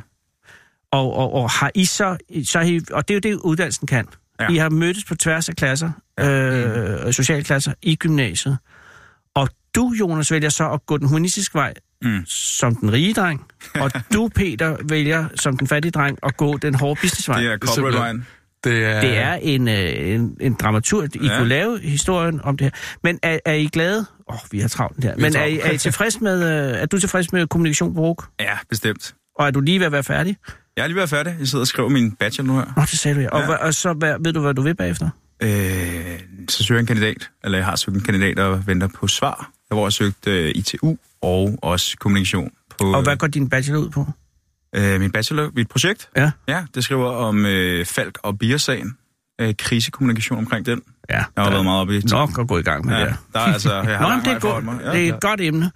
[0.96, 3.88] Og, og, og har I så, så har I, og det er jo det, uddannelsen
[3.88, 4.06] kan.
[4.39, 4.43] Ja.
[4.46, 4.50] Ja.
[4.52, 8.58] I har mødtes på tværs af klasser, øh, socialklasser i gymnasiet.
[9.36, 12.26] Og du, Jonas, vælger så at gå den humanistiske vej Mm.
[12.26, 16.76] som den rige dreng, og du, Peter, vælger som den fattige dreng at gå den
[16.76, 17.39] hårde businessvej.
[17.41, 18.26] Det er corporate-vejen.
[18.64, 21.32] Det er, Det er en, øh, en, en dramaturg, I Ja.
[21.32, 21.38] ja.
[21.38, 22.72] kunne lave historien om det her.
[23.04, 24.06] Men er, er I glade?
[24.30, 25.66] Åh, oh, vi har travlt har Men er, I, travlt.
[25.66, 26.43] er I tilfreds med,
[26.74, 28.24] øh, er du tilfreds med kommunikation på RUG?
[28.39, 29.16] Ja, bestemt.
[29.39, 30.38] Og er du lige ved at være færdig?
[30.78, 31.36] Jeg er lige ved at færdig.
[31.40, 32.66] Jeg sidder og skriver min bachelor nu her.
[32.76, 33.30] Nå, det sagde du ja.
[33.30, 33.52] Og, Ja.
[33.52, 33.58] ja.
[33.58, 35.10] og så hvad, ved du, hvad du vil bagefter?
[35.44, 35.50] Øh,
[36.50, 39.52] så søger jeg en kandidat, eller jeg har søgt en kandidat og venter på svar.
[39.72, 42.52] Jeg har søgt øh, ITU og også kommunikation.
[42.80, 44.08] På, Og hvad går din bachelor ud på?
[44.76, 46.32] øh, min bachelor, mit projekt, Ja.
[46.48, 48.98] ja, det skriver om øh, Falk og Biersagen.
[49.42, 50.82] Øh, krisekommunikation omkring den.
[51.10, 51.16] Ja.
[51.36, 53.16] Jeg har været meget oppe i Nok at gå i gang med Ja, det.
[53.34, 54.80] der er altså, jeg har Nå, det er, mig.
[54.84, 54.92] Ja.
[54.92, 55.72] det er et godt emne.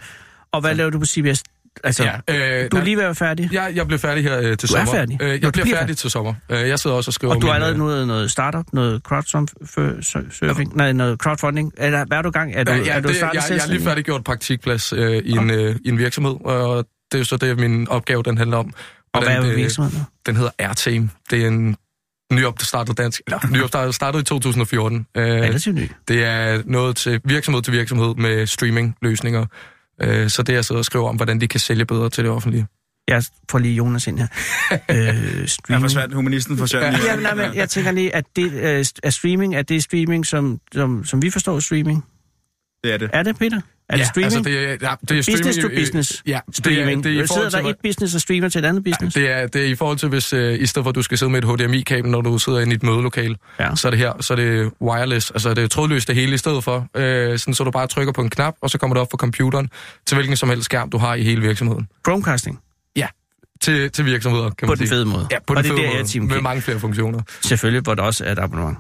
[0.52, 1.44] Og hvad laver du på CBS?
[1.84, 2.84] Altså, Ja, ja, øh, du er nej.
[2.84, 3.50] lige ved at være færdig.
[3.54, 4.94] Jeg, jeg blev færdig her øh, til Du er sommer.
[4.94, 5.18] færdig?
[5.22, 6.34] Øh, Nå, jeg du bliver bliver færdig til sommer.
[6.50, 9.02] Øh, jeg sidder også og skriver Og du har allerede øh, noget, noget startup, noget
[9.04, 11.74] crowdsurfing, nej, noget crowdfunding.
[11.78, 12.54] Eller hvad er du i gang?
[12.56, 15.32] Er du, Øh, ja, er du det, jeg, jeg har lige færdiggjort praktikplads øh, i,
[15.32, 18.58] en, øh, i en virksomhed, og det er jo så det, min opgave den handler
[18.58, 18.74] om.
[19.14, 20.02] Og hvad er det- virksomheden?
[20.26, 21.10] Den hedder R-Team.
[21.32, 21.76] Det er en
[22.34, 25.06] nyopstartet dansk, eller nyopstartet startet i 2014.
[25.18, 25.90] Øh, Relativt ny.
[26.08, 29.46] det er noget til virksomhed til virksomhed med streaming-løsninger.
[30.02, 32.32] Øh, så det jeg sidder og skriver om, hvordan de kan sælge bedre til det
[32.32, 32.68] offentlige.
[33.08, 34.28] Jeg får lige Jonas ind her.
[34.90, 35.84] øh, Jeg streaming.
[35.84, 36.98] forsvandt, humanisten forsvandt.
[37.00, 37.12] lige.
[37.12, 40.60] Ja, nej, men jeg tænker lige, at det øh, er streaming, er det streaming, som,
[40.74, 42.06] som, som vi forstår streaming?
[42.84, 43.10] Det er det.
[43.14, 43.62] Er det, Peter?
[43.90, 44.26] Er det streaming?
[44.36, 47.04] Altså, det er, ja, det er business streaming, to øh, business Ja, streaming.
[47.04, 48.84] Det er, det er i sidder til, der et business og streamer til et andet
[48.84, 49.14] business?
[49.14, 51.18] Det er, det er i forhold til, hvis øh, i stedet for, at du skal
[51.18, 53.76] sidde med et HDMI-kabel, når du sidder inde i et mødelokale, Ja.
[53.76, 56.38] så er det her, så er det wireless, altså det er trådløst det hele i
[56.38, 59.02] stedet for, øh, sådan, så du bare trykker på en knap, og så kommer det
[59.02, 59.70] op på computeren
[60.06, 61.88] til hvilken som helst skærm, du har i hele virksomheden.
[62.08, 62.60] Chromecasting,
[62.96, 63.08] Ja,
[63.62, 64.96] til, til virksomheder, kan på man den sige.
[64.96, 65.28] fede måde.
[65.32, 67.22] Ja, på og den det fede der, måde, med mange flere funktioner.
[67.42, 68.78] Selvfølgelig, hvor der også er et abonnement.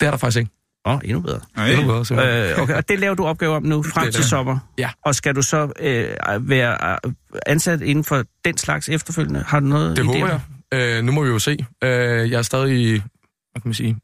[0.00, 0.50] Det er der faktisk ikke.
[0.84, 1.40] Åh, oh, endnu bedre.
[1.56, 1.70] Nej.
[1.70, 2.52] Endnu bedre.
[2.52, 4.58] Øh, okay, og det laver du opgave om nu, frem til sommer.
[4.78, 4.90] Ja.
[5.04, 7.12] Og skal du så øh, være øh,
[7.46, 9.44] ansat inden for den slags efterfølgende?
[9.46, 10.40] Har du noget Det håber jeg.
[10.74, 11.66] Øh, nu må vi jo se.
[11.84, 13.96] Øh, jeg er stadig i, hvad kan man sige,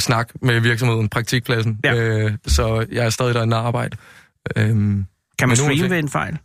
[0.00, 1.78] snak med virksomheden, praktikpladsen.
[1.84, 1.94] Ja.
[1.94, 3.96] Øh, så jeg er stadig derinde og arbejde.
[4.56, 6.38] Øh, Kan man streame ved en fejl?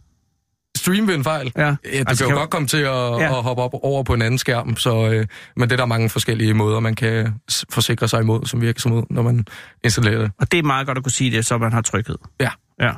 [0.86, 1.52] Stream ved en fejl.
[1.58, 1.62] Ja.
[1.66, 3.18] Ja, du Altså, kan kan jo du- godt komme til at, Ja.
[3.20, 3.38] ja.
[3.38, 5.26] at hoppe op over på en anden skærm, så, øh,
[5.58, 7.34] men det er der mange forskellige måder, man kan
[7.70, 9.46] forsikre sig imod som virksomhed, når man
[9.84, 10.32] installerer det.
[10.40, 12.18] Og det er meget godt at kunne sige det, så man har tryghed.
[12.40, 12.50] Ja.
[12.82, 12.92] Ja.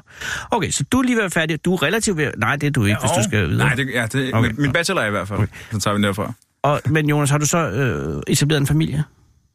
[0.52, 1.66] Okay, så du er lige ved at færdig.
[1.66, 2.32] Du er relativt ved...
[2.38, 3.66] Nej, det er du ikke, hvis du skal videre.
[3.68, 4.50] Nej, det, ja, det, Okay.
[4.50, 4.62] okay.
[4.62, 5.40] min bachelor er i hvert fald.
[5.40, 5.48] Okay.
[5.72, 6.34] Så tager vi den derfra.
[6.64, 9.04] Og, men Jonas, har du så øh, etableret en familie?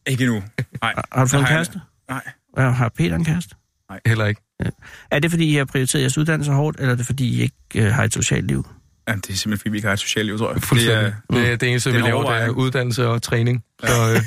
[0.07, 0.43] Ikke endnu.
[0.83, 0.95] Nej.
[1.13, 1.81] Har du fået en Det har kæreste?
[2.11, 2.23] Nej.
[2.57, 3.55] Og har Peter en kæreste?
[4.07, 4.41] Heller ikke.
[5.11, 7.57] Er det, fordi I har prioriteret jeres uddannelse hårdt, eller er det, fordi I ikke
[7.75, 8.67] øh, har et socialt liv?
[9.09, 10.63] Ja, det er simpelthen, fordi vi ikke har et socialt liv, tror jeg.
[10.71, 13.63] Det er, Det, er, det eneste, det er vi laver, det er uddannelse og træning.
[13.85, 14.21] Så, øh,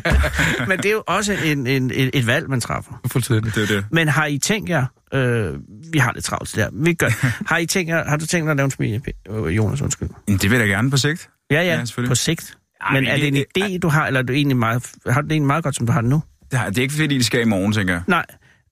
[0.68, 3.00] Men det er jo også en, en, et, et valg, man træffer.
[3.06, 3.54] fuldstændig.
[3.54, 3.84] det er det.
[3.90, 4.86] Men har I tænkt jer...
[5.14, 5.54] Øh,
[5.92, 6.68] vi har lidt travlt der.
[6.72, 7.08] Vi gør.
[7.48, 9.00] Har, I tænkt jer, har du tænkt dig at lave en familie,
[9.30, 9.80] øh, Jonas?
[9.82, 10.08] Undskyld.
[10.28, 11.28] Det vil jeg da gerne på sigt.
[11.50, 12.58] Ja, ja, Ja, ja på sigt.
[12.80, 14.90] Ej, Men men er det en det- idé, du har, eller er du egentlig meget,
[15.08, 16.22] har du det egentlig meget godt, som du har det nu?
[16.50, 18.02] Det, har, det er ikke fordi, det skal i morgen, tænker jeg.
[18.06, 18.24] Nej.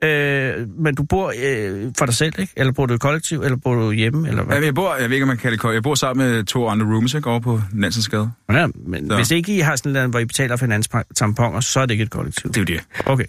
[0.05, 2.53] Øh, men du bor øh, for dig selv, ikke?
[2.57, 4.57] Eller bor du i kollektiv, eller bor du hjemme, eller hvad?
[4.59, 5.75] Ja, Jeg bor, jeg ved ikke, om man kan det koldt.
[5.75, 8.31] Jeg bor sammen med to andre rooms, ikke, over på Nansensgade.
[8.53, 9.17] Ja, men Så.
[9.17, 11.95] hvis ikke I har sådan noget, hvor I betaler for hinandens tamponer, så er det
[11.95, 12.51] ikke et kollektiv.
[12.53, 12.81] Det er jo det.
[13.07, 13.25] Okay.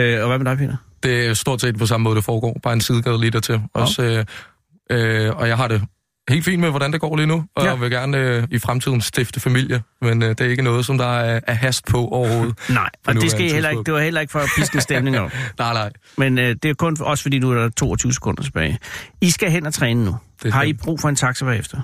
[0.00, 0.76] Øh, og hvad med dig, Peter?
[1.02, 2.60] Det er stort set på samme måde, det foregår.
[2.62, 3.60] Bare en sidegade lige dertil.
[3.74, 5.82] Også, øh, øh, og jeg har det
[6.28, 7.44] helt fint med, hvordan det går lige nu.
[7.56, 7.74] Og Ja.
[7.74, 9.82] vil gerne øh, i fremtiden stifte familie.
[10.00, 12.58] Men øh, det er ikke noget, som der er, er hast på overhovedet.
[12.68, 15.32] Nej, og det, skal heller ikke, det var heller ikke for at piske stemning op.
[15.58, 15.90] nej, nej.
[16.16, 18.78] Men øh, det er kun også fordi nu er der 22 sekunder tilbage.
[19.20, 20.16] I skal hen og træne nu.
[20.42, 21.80] Det Har I brug for en taxa bagefter?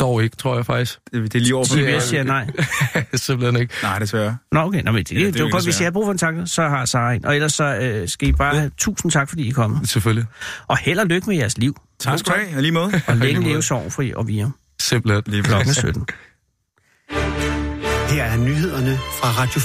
[0.00, 0.98] Dog ikke, tror jeg faktisk.
[1.12, 1.74] Det, det er lige over på...
[1.74, 2.46] CBS siger nej.
[3.14, 3.74] Simpelthen ikke.
[3.82, 4.36] Nej, desværre.
[4.52, 4.82] Nå, okay.
[4.82, 6.04] Nå, men det, Ja, det, det det, er var jo godt, hvis jeg har brug
[6.04, 7.24] for en tanke, så har Sara en.
[7.26, 9.88] Og ellers så øh, skal I bare have tusind tak, fordi I er kommet.
[9.88, 10.26] Selvfølgelig.
[10.68, 11.76] Og held og lykke med jeres liv.
[12.00, 13.00] Tak skal du have, og lige måde.
[13.06, 14.52] Og længe leve sorgfri og vire.
[14.80, 15.22] Simpelthen.
[15.26, 15.82] Lige Klokken er præcis.
[15.82, 16.06] 17.
[18.08, 19.64] Her er nyhederne fra Radio 4.